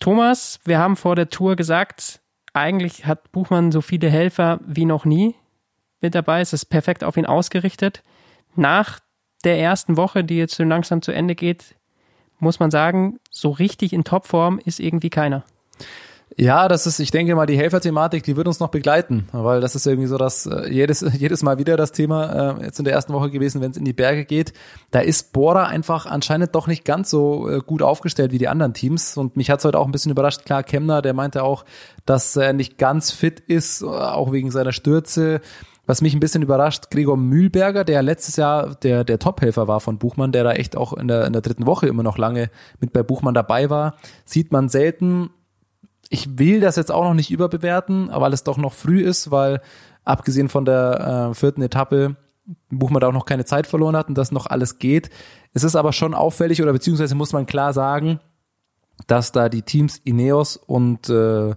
Thomas, 0.00 0.60
wir 0.64 0.78
haben 0.78 0.96
vor 0.96 1.16
der 1.16 1.30
Tour 1.30 1.56
gesagt, 1.56 2.20
eigentlich 2.52 3.06
hat 3.06 3.32
Buchmann 3.32 3.72
so 3.72 3.80
viele 3.80 4.10
Helfer 4.10 4.60
wie 4.66 4.84
noch 4.84 5.04
nie 5.04 5.34
mit 6.00 6.14
dabei. 6.14 6.40
Es 6.40 6.52
ist 6.52 6.66
perfekt 6.66 7.04
auf 7.04 7.16
ihn 7.16 7.26
ausgerichtet. 7.26 8.02
Nach 8.54 9.00
der 9.44 9.58
ersten 9.58 9.96
Woche, 9.96 10.24
die 10.24 10.36
jetzt 10.36 10.54
so 10.54 10.64
langsam 10.64 11.02
zu 11.02 11.12
Ende 11.12 11.34
geht, 11.34 11.74
muss 12.38 12.60
man 12.60 12.70
sagen, 12.70 13.18
so 13.30 13.50
richtig 13.50 13.92
in 13.92 14.04
Topform 14.04 14.58
ist 14.64 14.80
irgendwie 14.80 15.10
keiner. 15.10 15.44
Ja, 16.34 16.66
das 16.66 16.86
ist, 16.86 16.98
ich 16.98 17.12
denke 17.12 17.34
mal, 17.36 17.46
die 17.46 17.56
Helferthematik, 17.56 18.24
die 18.24 18.36
wird 18.36 18.48
uns 18.48 18.58
noch 18.58 18.68
begleiten, 18.68 19.28
weil 19.30 19.60
das 19.60 19.76
ist 19.76 19.86
irgendwie 19.86 20.08
so, 20.08 20.18
dass 20.18 20.44
äh, 20.46 20.68
jedes, 20.68 21.00
jedes 21.18 21.42
Mal 21.42 21.58
wieder 21.58 21.76
das 21.76 21.92
Thema 21.92 22.58
äh, 22.58 22.64
jetzt 22.64 22.78
in 22.80 22.84
der 22.84 22.94
ersten 22.94 23.12
Woche 23.12 23.30
gewesen, 23.30 23.60
wenn 23.60 23.70
es 23.70 23.76
in 23.76 23.84
die 23.84 23.92
Berge 23.92 24.24
geht. 24.24 24.52
Da 24.90 25.00
ist 25.00 25.32
Bora 25.32 25.66
einfach 25.66 26.04
anscheinend 26.04 26.54
doch 26.54 26.66
nicht 26.66 26.84
ganz 26.84 27.10
so 27.10 27.48
äh, 27.48 27.60
gut 27.60 27.80
aufgestellt 27.80 28.32
wie 28.32 28.38
die 28.38 28.48
anderen 28.48 28.74
Teams. 28.74 29.16
Und 29.16 29.36
mich 29.36 29.50
hat's 29.50 29.64
heute 29.64 29.78
auch 29.78 29.86
ein 29.86 29.92
bisschen 29.92 30.10
überrascht. 30.10 30.44
Klar, 30.44 30.64
Kemner, 30.64 31.00
der 31.00 31.14
meinte 31.14 31.44
auch, 31.44 31.64
dass 32.06 32.36
er 32.36 32.52
nicht 32.52 32.76
ganz 32.76 33.12
fit 33.12 33.40
ist, 33.40 33.82
äh, 33.82 33.86
auch 33.86 34.32
wegen 34.32 34.50
seiner 34.50 34.72
Stürze. 34.72 35.40
Was 35.86 36.02
mich 36.02 36.12
ein 36.12 36.20
bisschen 36.20 36.42
überrascht, 36.42 36.90
Gregor 36.90 37.16
Mühlberger, 37.16 37.84
der 37.84 38.02
letztes 38.02 38.34
Jahr 38.34 38.74
der, 38.74 39.04
der 39.04 39.20
Tophelfer 39.20 39.68
war 39.68 39.78
von 39.78 39.98
Buchmann, 39.98 40.32
der 40.32 40.42
da 40.42 40.52
echt 40.52 40.76
auch 40.76 40.92
in 40.92 41.06
der, 41.06 41.26
in 41.26 41.32
der 41.32 41.42
dritten 41.42 41.64
Woche 41.64 41.86
immer 41.86 42.02
noch 42.02 42.18
lange 42.18 42.50
mit 42.80 42.92
bei 42.92 43.04
Buchmann 43.04 43.34
dabei 43.34 43.70
war, 43.70 43.94
sieht 44.24 44.50
man 44.50 44.68
selten 44.68 45.30
ich 46.10 46.38
will 46.38 46.60
das 46.60 46.76
jetzt 46.76 46.92
auch 46.92 47.04
noch 47.04 47.14
nicht 47.14 47.30
überbewerten, 47.30 48.10
weil 48.12 48.32
es 48.32 48.44
doch 48.44 48.56
noch 48.56 48.72
früh 48.72 49.02
ist, 49.02 49.30
weil 49.30 49.60
abgesehen 50.04 50.48
von 50.48 50.64
der 50.64 51.30
äh, 51.30 51.34
vierten 51.34 51.62
Etappe 51.62 52.16
Buchmann 52.70 53.00
da 53.00 53.08
auch 53.08 53.12
noch 53.12 53.26
keine 53.26 53.44
Zeit 53.44 53.66
verloren 53.66 53.96
hat 53.96 54.08
und 54.08 54.16
das 54.16 54.30
noch 54.32 54.46
alles 54.46 54.78
geht. 54.78 55.10
Es 55.52 55.64
ist 55.64 55.74
aber 55.74 55.92
schon 55.92 56.14
auffällig 56.14 56.62
oder 56.62 56.72
beziehungsweise 56.72 57.14
muss 57.14 57.32
man 57.32 57.46
klar 57.46 57.72
sagen, 57.72 58.20
dass 59.06 59.32
da 59.32 59.48
die 59.48 59.62
Teams 59.62 59.98
Ineos 60.04 60.56
und 60.56 61.08
äh, 61.08 61.54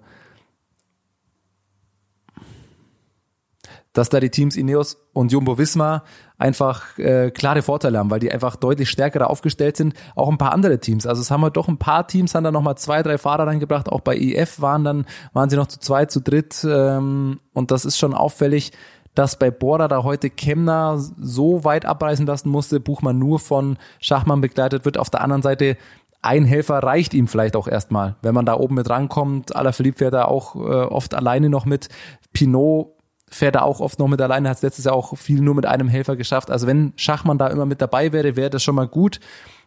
dass 3.94 4.10
da 4.10 4.20
die 4.20 4.30
Teams 4.30 4.56
Ineos 4.56 4.98
und 5.14 5.32
Jumbo 5.32 5.58
Visma 5.58 6.04
einfach 6.38 6.98
äh, 6.98 7.32
klare 7.32 7.62
Vorteile 7.62 7.98
haben, 7.98 8.10
weil 8.12 8.20
die 8.20 8.32
einfach 8.32 8.56
deutlich 8.56 8.90
stärker 8.90 9.30
aufgestellt 9.30 9.78
sind. 9.78 9.94
Auch 10.16 10.30
ein 10.30 10.38
paar 10.38 10.54
andere 10.54 10.80
Teams. 10.80 11.06
Also 11.06 11.22
es 11.22 11.32
haben 11.32 11.42
wir 11.42 11.50
doch 11.50 11.68
ein 11.68 11.78
paar 11.78 12.08
Teams, 12.08 12.36
haben 12.36 12.44
da 12.44 12.52
nochmal 12.52 12.78
zwei, 12.78 13.02
drei 13.04 13.18
Fahrer 13.18 13.48
reingebracht. 13.48 13.90
Auch 13.90 14.02
bei 14.02 14.16
EF 14.16 14.62
waren 14.62 14.84
dann, 14.84 15.06
waren 15.34 15.50
sie 15.50 15.56
noch 15.56 15.68
zu 15.68 15.80
zweit, 15.80 16.12
zu 16.12 16.22
dritt. 16.22 16.66
Ähm, 16.70 17.40
und 17.54 17.72
das 17.72 17.84
ist 17.84 17.98
schon 17.98 18.14
auffällig, 18.14 18.72
dass 19.16 19.38
bei 19.38 19.52
Bora 19.52 19.88
da 19.88 20.04
heute 20.04 20.30
Kemner 20.30 20.98
so 21.00 21.64
weit 21.64 21.86
abreißen 21.86 22.26
lassen 22.26 22.50
musste, 22.50 22.80
Buchmann 22.80 23.18
nur 23.18 23.40
von 23.40 23.78
Schachmann 24.00 24.40
begleitet 24.40 24.86
wird. 24.86 24.98
Auf 24.98 25.10
der 25.10 25.22
anderen 25.22 25.42
Seite 25.42 25.78
ein 26.22 26.46
Helfer 26.46 26.80
reicht 26.84 27.14
ihm 27.14 27.28
vielleicht 27.28 27.56
auch 27.56 27.68
erstmal. 27.68 28.16
Wenn 28.22 28.36
man 28.36 28.46
da 28.46 28.56
oben 28.56 28.76
mit 28.76 28.90
rankommt, 28.90 29.56
Alaphilippe 29.56 30.00
fährt 30.00 30.14
da 30.14 30.26
auch 30.26 30.56
äh, 30.56 30.60
oft 30.60 31.14
alleine 31.16 31.50
noch 31.50 31.66
mit. 31.66 31.90
Pinot 32.34 32.99
fährt 33.30 33.56
er 33.56 33.64
auch 33.64 33.80
oft 33.80 34.00
noch 34.00 34.08
mit 34.08 34.22
alleine, 34.22 34.50
hat 34.50 34.58
es 34.58 34.64
letztes 34.64 34.86
Jahr 34.86 34.96
auch 34.96 35.16
viel 35.18 35.42
nur 35.42 35.56
mit 35.56 35.66
einem 35.66 35.88
Helfer 35.88 36.16
geschafft. 36.16 36.52
Also 36.52 36.68
wenn 36.68 36.94
Schachmann 36.96 37.38
da 37.38 37.48
immer 37.48 37.66
mit 37.66 37.82
dabei 37.82 38.12
wäre, 38.12 38.36
wäre 38.36 38.50
das 38.50 38.64
schon 38.64 38.76
mal 38.76 38.88
gut. 38.88 39.20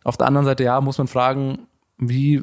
Auf 0.04 0.16
der 0.16 0.26
anderen 0.26 0.46
Seite, 0.46 0.64
ja, 0.64 0.80
muss 0.80 0.98
man 0.98 1.06
fragen, 1.06 1.66
wie, 1.98 2.42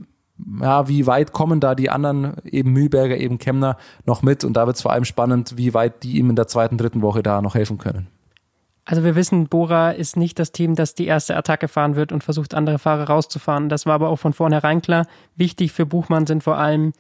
ja, 0.62 0.88
wie 0.88 1.08
weit 1.08 1.34
kommen 1.34 1.60
da 1.60 1.76
die 1.76 1.90
anderen, 1.90 2.38
eben 2.46 2.72
Mühlberger, 2.72 3.18
eben 3.18 3.38
Kemner, 3.38 3.78
noch 4.06 4.22
mit? 4.22 4.44
Und 4.44 4.54
da 4.54 4.66
wird 4.66 4.78
es 4.78 4.82
vor 4.82 4.94
allem 4.94 5.06
spannend, 5.06 5.58
wie 5.58 5.74
weit 5.74 6.04
die 6.04 6.18
ihm 6.18 6.30
in 6.30 6.36
der 6.36 6.48
zweiten, 6.48 6.78
dritten 6.78 7.02
Woche 7.02 7.22
da 7.22 7.42
noch 7.42 7.56
helfen 7.56 7.78
können. 7.78 8.08
Also 8.86 9.04
wir 9.04 9.16
wissen, 9.16 9.48
Bora 9.48 9.92
ist 9.92 10.18
nicht 10.18 10.40
das 10.40 10.52
Team, 10.52 10.74
das 10.74 10.96
die 10.96 11.06
erste 11.06 11.36
Attacke 11.36 11.68
fahren 11.68 11.96
wird 11.96 12.12
und 12.12 12.24
versucht, 12.24 12.56
andere 12.56 12.80
Fahrer 12.80 13.04
rauszufahren. 13.04 13.70
Das 13.70 13.86
war 13.86 13.94
aber 13.94 14.10
auch 14.10 14.16
von 14.16 14.34
vornherein 14.34 14.82
klar. 14.82 15.06
Wichtig 15.36 15.74
für 15.74 15.86
Buchmann 15.86 16.26
sind 16.26 16.44
vor 16.44 16.58
allem 16.58 16.94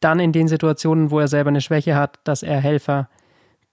dann 0.00 0.18
in 0.18 0.32
den 0.32 0.48
Situationen, 0.48 1.10
wo 1.10 1.20
er 1.20 1.28
selber 1.28 1.48
eine 1.48 1.60
Schwäche 1.60 1.94
hat, 1.94 2.20
dass 2.24 2.42
er 2.42 2.60
Helfer 2.60 3.08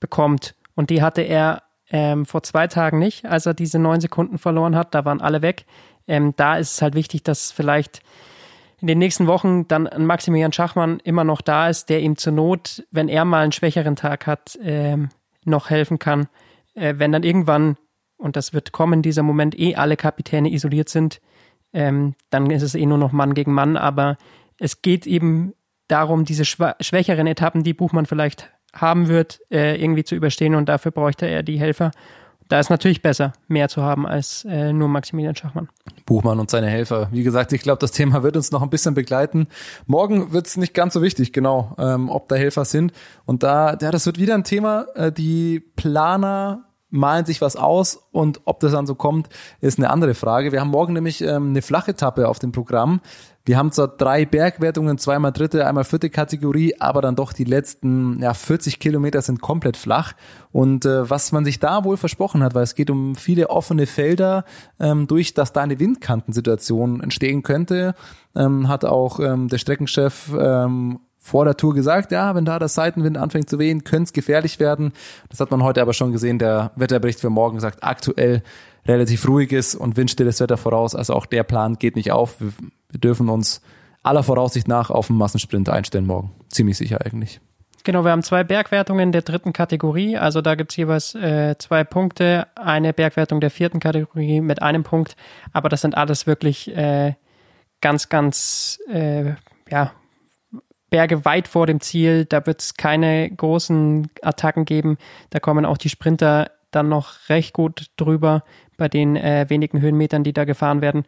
bekommt. 0.04 0.54
Und 0.76 0.90
die 0.90 1.02
hatte 1.02 1.22
er 1.22 1.64
ähm, 1.90 2.26
vor 2.26 2.44
zwei 2.44 2.68
Tagen 2.68 3.00
nicht, 3.00 3.26
als 3.26 3.46
er 3.46 3.54
diese 3.54 3.80
neun 3.80 4.02
Sekunden 4.02 4.38
verloren 4.38 4.76
hat. 4.76 4.94
Da 4.94 5.06
waren 5.06 5.22
alle 5.22 5.42
weg. 5.42 5.66
Ähm, 6.08 6.34
da 6.36 6.58
ist 6.58 6.74
es 6.74 6.82
halt 6.82 6.94
wichtig, 6.94 7.24
dass 7.24 7.54
vielleicht 7.54 8.02
in 8.82 8.88
den 8.88 8.98
nächsten 8.98 9.28
Wochen 9.28 9.66
dann 9.70 9.90
Maximilian 9.98 10.52
Schachmann 10.52 11.00
immer 11.06 11.24
noch 11.24 11.40
da 11.40 11.70
ist, 11.70 11.88
der 11.90 12.02
ihm 12.02 12.18
zur 12.18 12.34
Not, 12.34 12.84
wenn 12.92 13.08
er 13.08 13.24
mal 13.24 13.44
einen 13.44 13.54
schwächeren 13.54 13.96
Tag 13.96 14.28
hat, 14.28 14.60
ähm, 14.62 15.08
noch 15.46 15.70
helfen 15.70 16.00
kann. 16.00 16.28
Äh, 16.74 16.96
wenn 16.98 17.14
dann 17.14 17.24
irgendwann, 17.24 17.78
und 18.18 18.36
das 18.36 18.54
wird 18.54 18.74
kommen, 18.74 19.02
dieser 19.02 19.24
Moment 19.24 19.58
eh 19.58 19.76
alle 19.76 19.96
Kapitäne 19.96 20.52
isoliert 20.52 20.90
sind, 20.90 21.22
ähm, 21.72 22.16
dann 22.30 22.52
ist 22.52 22.62
es 22.62 22.76
eh 22.76 22.86
nur 22.86 22.98
noch 22.98 23.14
Mann 23.14 23.34
gegen 23.34 23.54
Mann. 23.54 23.78
Aber 23.78 24.18
es 24.60 24.82
geht 24.82 25.08
eben 25.08 25.54
darum, 25.88 26.26
diese 26.26 26.44
schwächeren 26.44 27.28
Etappen, 27.28 27.64
die 27.64 27.74
Buchmann 27.74 28.06
vielleicht 28.06 28.52
haben 28.74 29.08
wird, 29.08 29.40
äh, 29.52 29.82
irgendwie 29.82 30.04
zu 30.04 30.16
überstehen 30.16 30.56
und 30.56 30.68
dafür 30.68 30.92
bräuchte 30.92 31.26
er 31.26 31.44
die 31.44 31.60
Helfer. 31.60 31.92
Da 32.50 32.60
ist 32.60 32.70
natürlich 32.70 33.02
besser, 33.02 33.34
mehr 33.48 33.70
zu 33.70 33.82
haben 33.82 34.06
als 34.06 34.46
äh, 34.46 34.74
nur 34.74 34.88
Maximilian 34.88 35.36
Schachmann. 35.36 35.70
Buchmann 36.06 36.40
und 36.40 36.50
seine 36.50 36.68
Helfer. 36.68 37.08
Wie 37.12 37.24
gesagt, 37.24 37.54
ich 37.54 37.62
glaube, 37.62 37.80
das 37.80 37.92
Thema 37.92 38.24
wird 38.24 38.36
uns 38.36 38.52
noch 38.52 38.62
ein 38.62 38.70
bisschen 38.70 38.94
begleiten. 38.94 39.48
Morgen 39.88 40.34
wird 40.34 40.48
es 40.48 40.58
nicht 40.58 40.74
ganz 40.74 40.94
so 40.94 41.02
wichtig, 41.02 41.32
genau, 41.34 41.76
ähm, 41.78 42.10
ob 42.10 42.28
da 42.28 42.36
Helfer 42.36 42.66
sind. 42.66 42.92
Und 43.26 43.44
da, 43.44 43.78
ja, 43.80 43.92
das 43.92 44.06
wird 44.06 44.20
wieder 44.20 44.36
ein 44.36 44.44
Thema. 44.44 44.86
Äh, 44.96 45.12
die 45.12 45.62
Planer 45.62 46.66
malen 46.90 47.26
sich 47.26 47.42
was 47.42 47.56
aus 47.56 48.08
und 48.12 48.42
ob 48.46 48.60
das 48.60 48.72
dann 48.72 48.86
so 48.86 48.94
kommt, 48.94 49.28
ist 49.62 49.80
eine 49.80 49.90
andere 49.90 50.14
Frage. 50.14 50.52
Wir 50.52 50.62
haben 50.62 50.70
morgen 50.70 50.94
nämlich 50.94 51.22
ähm, 51.22 51.50
eine 51.50 51.64
flache 51.64 51.96
Tappe 51.96 52.30
auf 52.30 52.38
dem 52.38 52.52
Programm. 52.52 53.02
Wir 53.46 53.58
haben 53.58 53.74
zwar 53.74 53.90
drei 53.90 54.26
Bergwertungen, 54.26 54.98
zweimal 54.98 55.34
dritte, 55.34 55.68
einmal 55.68 55.84
vierte 55.84 56.10
Kategorie, 56.10 56.76
aber 56.80 57.02
dann 57.02 57.18
doch 57.18 57.34
die 57.34 57.44
letzten 57.44 58.22
ja, 58.22 58.34
40 58.34 58.80
Kilometer 58.80 59.22
sind 59.22 59.42
komplett 59.42 59.76
flach. 59.76 60.14
Und 60.54 60.86
äh, 60.86 61.10
was 61.10 61.34
man 61.34 61.44
sich 61.44 61.60
da 61.60 61.84
wohl 61.84 61.98
versprochen 61.98 62.42
hat, 62.42 62.56
weil 62.56 62.64
es 62.64 62.74
geht 62.74 62.90
um 62.90 63.16
viele 63.16 63.50
offene 63.50 63.86
Felder, 63.86 64.46
ähm, 64.80 65.08
durch 65.08 65.34
dass 65.34 65.52
da 65.52 65.62
eine 65.62 65.78
Windkantensituation 65.78 67.02
entstehen 67.02 67.44
könnte, 67.44 67.96
ähm, 68.34 68.70
hat 68.70 68.86
auch 68.86 69.20
ähm, 69.20 69.50
der 69.50 69.58
Streckenchef 69.58 70.32
ähm, 70.40 71.02
vor 71.20 71.44
der 71.44 71.58
Tour 71.58 71.74
gesagt, 71.74 72.14
ja, 72.14 72.36
wenn 72.36 72.46
da 72.46 72.60
der 72.60 72.70
Seitenwind 72.70 73.18
anfängt 73.18 73.50
zu 73.50 73.60
wehen, 73.60 73.84
könnte 73.84 74.04
es 74.04 74.14
gefährlich 74.14 74.62
werden. 74.62 74.94
Das 75.28 75.42
hat 75.42 75.52
man 75.52 75.64
heute 75.64 75.82
aber 75.82 75.92
schon 75.94 76.14
gesehen. 76.14 76.40
Der 76.40 76.72
Wetterbericht 76.78 77.20
für 77.20 77.30
morgen 77.30 77.60
sagt, 77.60 77.84
aktuell 77.84 78.42
relativ 78.86 79.28
ruhiges 79.28 79.76
und 79.76 79.98
windstilles 79.98 80.40
Wetter 80.40 80.58
voraus. 80.58 80.96
Also 80.96 81.14
auch 81.14 81.26
der 81.26 81.44
Plan 81.44 81.76
geht 81.76 81.96
nicht 81.98 82.12
auf. 82.12 82.38
Wir, 82.94 83.00
dürfen 83.00 83.30
uns 83.30 83.62
aller 84.04 84.24
Voraussicht 84.24 84.68
nach 84.68 84.90
auf 84.90 85.10
einen 85.10 85.20
Massensprint 85.20 85.68
einstellen 85.70 86.06
morgen. 86.06 86.32
Ziemlich 86.50 86.78
sicher 86.78 87.06
eigentlich. 87.06 87.42
Genau, 87.84 88.06
wir 88.06 88.12
haben 88.12 88.24
zwei 88.24 88.46
Bergwertungen 88.46 89.12
der 89.12 89.24
dritten 89.24 89.52
Kategorie. 89.52 90.18
Also 90.18 90.42
da 90.42 90.56
gibt 90.56 90.72
es 90.72 90.78
jeweils 90.78 91.16
äh, 91.16 91.58
zwei 91.58 91.84
Punkte. 91.84 92.48
Eine 92.56 92.94
Bergwertung 92.94 93.42
der 93.42 93.52
vierten 93.52 93.82
Kategorie 93.82 94.40
mit 94.40 94.62
einem 94.62 94.84
Punkt. 94.84 95.18
Aber 95.52 95.68
das 95.68 95.82
sind 95.82 95.98
alles 95.98 96.26
wirklich 96.26 96.74
äh, 96.76 97.16
ganz, 97.82 98.08
ganz, 98.08 98.80
äh, 98.90 99.34
ja, 99.70 99.92
Berge 100.90 101.26
weit 101.26 101.48
vor 101.48 101.66
dem 101.66 101.82
Ziel. 101.82 102.26
Da 102.26 102.46
wird 102.46 102.62
es 102.62 102.76
keine 102.76 103.30
großen 103.30 104.10
Attacken 104.22 104.64
geben. 104.64 104.98
Da 105.32 105.40
kommen 105.40 105.66
auch 105.66 105.78
die 105.78 105.90
Sprinter 105.90 106.52
dann 106.70 106.88
noch 106.88 107.30
recht 107.30 107.54
gut 107.54 107.88
drüber 107.98 108.44
bei 108.78 108.88
den 108.88 109.16
äh, 109.16 109.48
wenigen 109.50 109.82
Höhenmetern, 109.82 110.24
die 110.24 110.34
da 110.34 110.46
gefahren 110.46 110.82
werden. 110.82 111.04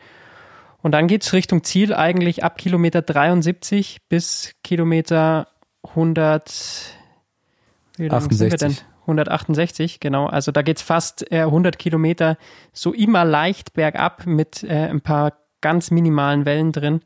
Und 0.85 0.91
dann 0.91 1.07
geht 1.07 1.23
es 1.23 1.33
Richtung 1.33 1.63
Ziel 1.63 1.95
eigentlich 1.95 2.43
ab 2.43 2.59
Kilometer 2.59 3.01
73 3.01 4.07
bis 4.07 4.53
Kilometer 4.63 5.47
100. 5.81 6.93
Wie 7.97 8.07
lang 8.07 8.17
68. 8.19 8.37
sind 8.37 8.51
wir 8.51 8.57
denn? 8.59 8.77
168, 9.01 9.99
genau. 9.99 10.27
Also 10.27 10.51
da 10.51 10.61
geht 10.61 10.77
es 10.77 10.83
fast 10.83 11.31
äh, 11.31 11.39
100 11.39 11.79
Kilometer 11.79 12.37
so 12.71 12.93
immer 12.93 13.25
leicht 13.25 13.73
bergab 13.73 14.27
mit 14.27 14.63
äh, 14.63 14.87
ein 14.87 15.01
paar 15.01 15.33
ganz 15.59 15.89
minimalen 15.89 16.45
Wellen 16.45 16.71
drin. 16.71 16.99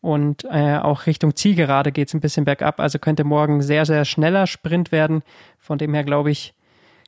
Und 0.00 0.42
äh, 0.50 0.78
auch 0.78 1.06
Richtung 1.06 1.36
Zielgerade 1.36 1.92
geht 1.92 2.08
es 2.08 2.14
ein 2.14 2.20
bisschen 2.20 2.44
bergab. 2.44 2.80
Also 2.80 2.98
könnte 2.98 3.22
morgen 3.22 3.62
sehr, 3.62 3.86
sehr 3.86 4.04
schneller 4.04 4.48
Sprint 4.48 4.90
werden. 4.90 5.22
Von 5.60 5.78
dem 5.78 5.94
her 5.94 6.02
glaube 6.02 6.32
ich, 6.32 6.52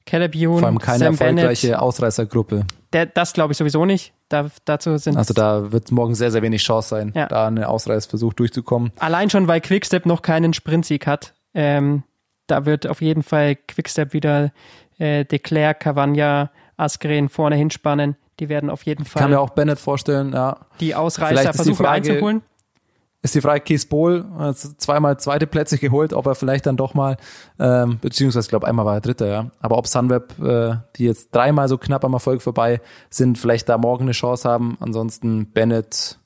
Caleb 0.06 0.34
Youn, 0.36 0.60
Vor 0.60 0.68
allem 0.68 0.78
keine 0.78 0.98
Sam 0.98 1.14
erfolgreiche 1.14 1.66
Bennett, 1.66 1.82
Ausreißergruppe. 1.82 2.64
Der, 2.92 3.06
das 3.06 3.32
glaube 3.32 3.52
ich 3.52 3.58
sowieso 3.58 3.84
nicht. 3.84 4.12
Da, 4.28 4.46
dazu 4.64 4.96
sind 4.96 5.16
also 5.16 5.34
da 5.34 5.70
wird 5.72 5.90
morgen 5.92 6.14
sehr, 6.14 6.30
sehr 6.30 6.42
wenig 6.42 6.62
Chance 6.62 6.88
sein, 6.88 7.12
ja. 7.14 7.26
da 7.26 7.46
einen 7.48 7.64
Ausreißversuch 7.64 8.32
durchzukommen. 8.32 8.92
Allein 8.98 9.30
schon, 9.30 9.48
weil 9.48 9.60
Quickstep 9.60 10.06
noch 10.06 10.22
keinen 10.22 10.52
Sprintsieg 10.52 11.06
hat. 11.06 11.34
Ähm, 11.54 12.04
da 12.46 12.64
wird 12.64 12.86
auf 12.86 13.02
jeden 13.02 13.22
Fall 13.22 13.56
Quickstep 13.56 14.12
wieder 14.12 14.52
äh, 14.98 15.24
Declerc, 15.24 15.80
Cavagna, 15.80 16.50
Askren 16.76 17.28
vorne 17.28 17.56
hinspannen. 17.56 18.16
Die 18.38 18.48
werden 18.48 18.70
auf 18.70 18.84
jeden 18.84 19.04
Fall. 19.04 19.20
Ich 19.20 19.22
kann 19.22 19.30
mir 19.30 19.40
auch 19.40 19.50
Bennett 19.50 19.78
vorstellen, 19.78 20.32
ja. 20.32 20.58
Die 20.80 20.94
Ausreißer 20.94 21.52
versuchen 21.52 21.76
Frage, 21.76 22.12
einzuholen 22.12 22.42
ist 23.26 23.34
die 23.34 23.40
Frage, 23.40 23.60
Kees 23.60 23.86
Bohl 23.86 24.24
zweimal 24.78 25.18
zweite 25.18 25.46
Plätze 25.46 25.78
geholt, 25.78 26.12
ob 26.12 26.26
er 26.26 26.34
vielleicht 26.34 26.66
dann 26.66 26.76
doch 26.76 26.94
mal, 26.94 27.16
ähm, 27.58 27.98
beziehungsweise 28.00 28.46
ich 28.46 28.48
glaube 28.48 28.66
einmal 28.66 28.86
war 28.86 28.94
er 28.94 29.00
Dritter, 29.00 29.26
ja. 29.26 29.50
Aber 29.60 29.78
ob 29.78 29.86
Sunweb, 29.86 30.38
äh, 30.38 30.76
die 30.96 31.04
jetzt 31.04 31.34
dreimal 31.34 31.68
so 31.68 31.78
knapp 31.78 32.04
am 32.04 32.14
Erfolg 32.14 32.42
vorbei 32.42 32.80
sind, 33.10 33.38
vielleicht 33.38 33.68
da 33.68 33.78
morgen 33.78 34.04
eine 34.04 34.12
Chance 34.12 34.48
haben. 34.48 34.76
Ansonsten 34.80 35.52
Bennett 35.52 36.18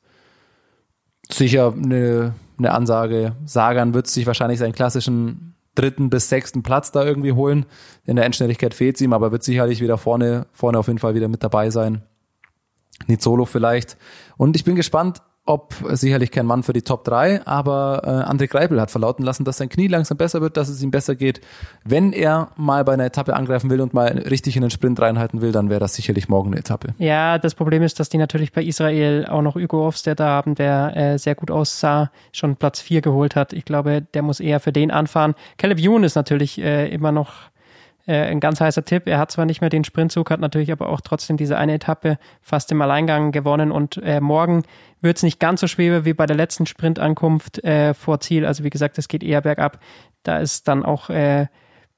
sicher 1.29 1.73
eine, 1.77 2.35
eine 2.59 2.73
Ansage. 2.73 3.35
Sagan 3.45 3.95
wird 3.95 4.07
sich 4.07 4.27
wahrscheinlich 4.27 4.59
seinen 4.59 4.73
klassischen 4.73 5.55
dritten 5.75 6.11
bis 6.11 6.29
sechsten 6.29 6.63
Platz 6.63 6.93
da 6.93 7.05
irgendwie 7.05 7.33
holen. 7.33 7.67
In 8.05 8.17
der 8.17 8.25
Endschnelligkeit 8.25 8.75
fehlt 8.75 8.97
es 8.97 9.03
ihm, 9.03 9.13
aber 9.13 9.33
wird 9.33 9.43
sicherlich 9.43 9.81
wieder 9.81 9.99
vorne, 9.99 10.47
vorne 10.53 10.79
auf 10.79 10.89
jeden 10.89 10.99
Fall 10.99 11.15
wieder 11.15 11.29
mit 11.29 11.43
dabei 11.43 11.71
sein. 11.71 12.03
Nizolo 13.07 13.45
vielleicht. 13.45 13.97
Und 14.37 14.57
ich 14.57 14.65
bin 14.65 14.77
gespannt, 14.77 15.23
ob 15.47 15.75
sicherlich 15.91 16.31
kein 16.31 16.47
Mann 16.47 16.63
für 16.63 16.73
die 16.73 16.83
Top 16.83 17.05
3, 17.05 17.47
aber 17.47 18.03
äh, 18.05 18.31
André 18.31 18.47
Greipel 18.47 18.81
hat 18.81 18.91
verlauten 18.91 19.25
lassen, 19.25 19.45
dass 19.45 19.57
sein 19.57 19.69
Knie 19.69 19.89
langsam 19.89 20.17
besser 20.17 20.41
wird, 20.41 20.57
dass 20.57 20.69
es 20.69 20.83
ihm 20.83 20.91
besser 20.91 21.17
geht. 21.17 21.41
Wenn 21.85 22.13
er 22.13 22.51
mal 22.57 22.85
bei 22.85 22.93
einer 22.93 23.07
Etappe 23.07 23.35
angreifen 23.35 23.71
will 23.71 23.81
und 23.81 23.95
mal 23.95 24.07
richtig 24.07 24.57
in 24.57 24.63
den 24.63 24.71
Sprint 24.71 25.01
reinhalten 25.01 25.41
will, 25.41 25.51
dann 25.51 25.71
wäre 25.71 25.81
das 25.81 25.95
sicherlich 25.95 26.29
morgen 26.29 26.51
eine 26.51 26.59
Etappe. 26.59 26.95
Ja, 26.99 27.39
das 27.39 27.55
Problem 27.55 27.83
ist, 27.83 27.99
dass 27.99 28.09
die 28.09 28.19
natürlich 28.19 28.53
bei 28.53 28.63
Israel 28.63 29.27
auch 29.27 29.43
noch 29.43 29.55
Hugo 29.57 29.79
Hofstetter 29.85 30.27
haben, 30.27 30.55
der 30.55 30.97
äh, 30.97 31.19
sehr 31.19 31.35
gut 31.35 31.51
aussah, 31.51 32.11
schon 32.33 32.57
Platz 32.57 32.81
4 32.81 33.01
geholt 33.01 33.35
hat. 33.35 33.53
Ich 33.53 33.65
glaube, 33.65 34.03
der 34.03 34.23
muss 34.23 34.41
eher 34.41 34.61
für 34.61 34.73
den 34.73 34.91
anfahren. 34.91 35.35
Caleb 35.57 35.79
Youn 35.81 36.05
ist 36.05 36.15
natürlich 36.15 36.61
äh, 36.61 36.89
immer 36.89 37.13
noch 37.13 37.51
äh, 38.07 38.23
ein 38.25 38.41
ganz 38.41 38.61
heißer 38.61 38.85
Tipp. 38.85 39.07
Er 39.07 39.19
hat 39.19 39.31
zwar 39.31 39.47
nicht 39.47 39.61
mehr 39.61 39.71
den 39.71 39.85
Sprintzug, 39.85 40.31
hat 40.31 40.41
natürlich 40.41 40.73
aber 40.73 40.89
auch 40.89 41.01
trotzdem 41.01 41.37
diese 41.37 41.57
eine 41.57 41.75
Etappe 41.75 42.19
fast 42.41 42.73
im 42.73 42.83
Alleingang 42.83 43.33
gewonnen 43.33 43.73
und 43.73 43.97
äh, 43.99 44.21
morgen 44.21 44.63
wird 45.01 45.17
es 45.17 45.23
nicht 45.23 45.41
ganz 45.41 45.61
so 45.61 45.67
schwer 45.67 46.05
wie 46.05 46.13
bei 46.13 46.27
der 46.27 46.37
letzten 46.37 46.67
Sprintankunft 46.67 47.63
äh, 47.65 47.95
vor 47.95 48.21
Ziel. 48.21 48.45
Also 48.45 48.65
wie 48.65 48.71
gesagt, 48.71 48.99
es 48.99 49.09
geht 49.09 49.23
eher 49.23 49.41
bergab. 49.41 49.81
Da 50.23 50.39
ist 50.39 50.69
dann 50.69 50.85
auch 50.85 51.09
äh, 51.11 51.47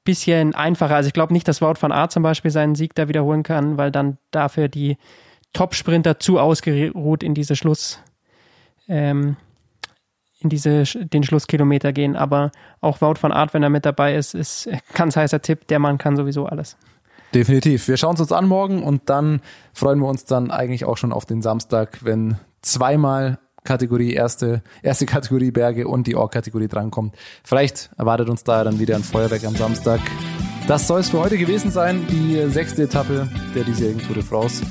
bisschen 0.03 0.53
einfacher. 0.55 0.95
Also 0.95 1.07
ich 1.07 1.13
glaube 1.13 1.33
nicht, 1.33 1.47
dass 1.47 1.61
Wout 1.61 1.75
van 1.79 1.91
Aert 1.91 2.11
zum 2.11 2.23
Beispiel 2.23 2.51
seinen 2.51 2.75
Sieg 2.75 2.95
da 2.95 3.07
wiederholen 3.07 3.43
kann, 3.43 3.77
weil 3.77 3.91
dann 3.91 4.17
dafür 4.31 4.67
die 4.67 4.97
Top-Sprinter 5.53 6.19
zu 6.19 6.39
ausgeruht 6.39 7.23
in 7.23 7.33
diese 7.33 7.55
Schluss, 7.55 8.01
ähm, 8.87 9.37
in 10.43 10.49
diese, 10.49 10.83
den 10.83 11.23
Schlusskilometer 11.23 11.93
gehen. 11.93 12.15
Aber 12.15 12.51
auch 12.81 13.01
Wout 13.01 13.15
van 13.21 13.31
Aert, 13.31 13.53
wenn 13.53 13.63
er 13.63 13.69
mit 13.69 13.85
dabei 13.85 14.15
ist, 14.15 14.35
ist 14.35 14.67
ein 14.67 14.79
ganz 14.93 15.15
heißer 15.15 15.41
Tipp. 15.41 15.67
Der 15.67 15.79
Mann 15.79 15.97
kann 15.97 16.15
sowieso 16.15 16.45
alles. 16.45 16.77
Definitiv. 17.33 17.87
Wir 17.87 17.97
schauen 17.97 18.13
es 18.13 18.21
uns 18.21 18.31
an 18.31 18.47
morgen 18.47 18.83
und 18.83 19.09
dann 19.09 19.41
freuen 19.73 19.99
wir 19.99 20.07
uns 20.07 20.25
dann 20.25 20.51
eigentlich 20.51 20.85
auch 20.85 20.97
schon 20.97 21.11
auf 21.11 21.25
den 21.25 21.41
Samstag, 21.41 21.99
wenn 22.03 22.37
zweimal 22.61 23.39
Kategorie 23.63 24.13
erste, 24.13 24.61
erste 24.81 25.05
Kategorie 25.05 25.51
Berge 25.51 25.87
und 25.87 26.05
die 26.05 26.15
Org-Kategorie 26.15 26.67
drankommt. 26.67 27.15
Vielleicht 27.43 27.89
erwartet 27.97 28.29
uns 28.29 28.43
da 28.43 28.63
dann 28.63 28.79
wieder 28.79 28.95
ein 28.95 29.03
Feuerwerk 29.03 29.45
am 29.45 29.55
Samstag. 29.55 30.01
Das 30.67 30.87
soll 30.87 30.99
es 30.99 31.09
für 31.09 31.19
heute 31.19 31.37
gewesen 31.37 31.71
sein, 31.71 32.05
die 32.09 32.49
sechste 32.49 32.83
Etappe 32.83 33.27
der 33.55 33.63
diesjährigen 33.63 34.01
Tour 34.01 34.15
de 34.15 34.23
France. 34.23 34.63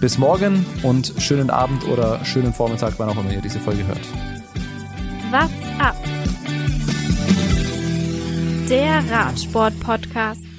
Bis 0.00 0.18
morgen 0.18 0.64
und 0.82 1.14
schönen 1.18 1.50
Abend 1.50 1.86
oder 1.88 2.24
schönen 2.24 2.52
Vormittag, 2.52 2.94
wann 2.98 3.08
auch 3.08 3.18
immer 3.18 3.32
ihr 3.32 3.42
diese 3.42 3.60
Folge 3.60 3.86
hört. 3.86 4.39
What's 5.30 5.52
up? 5.78 5.94
Der 8.68 9.04
Radsport-Podcast. 9.08 10.49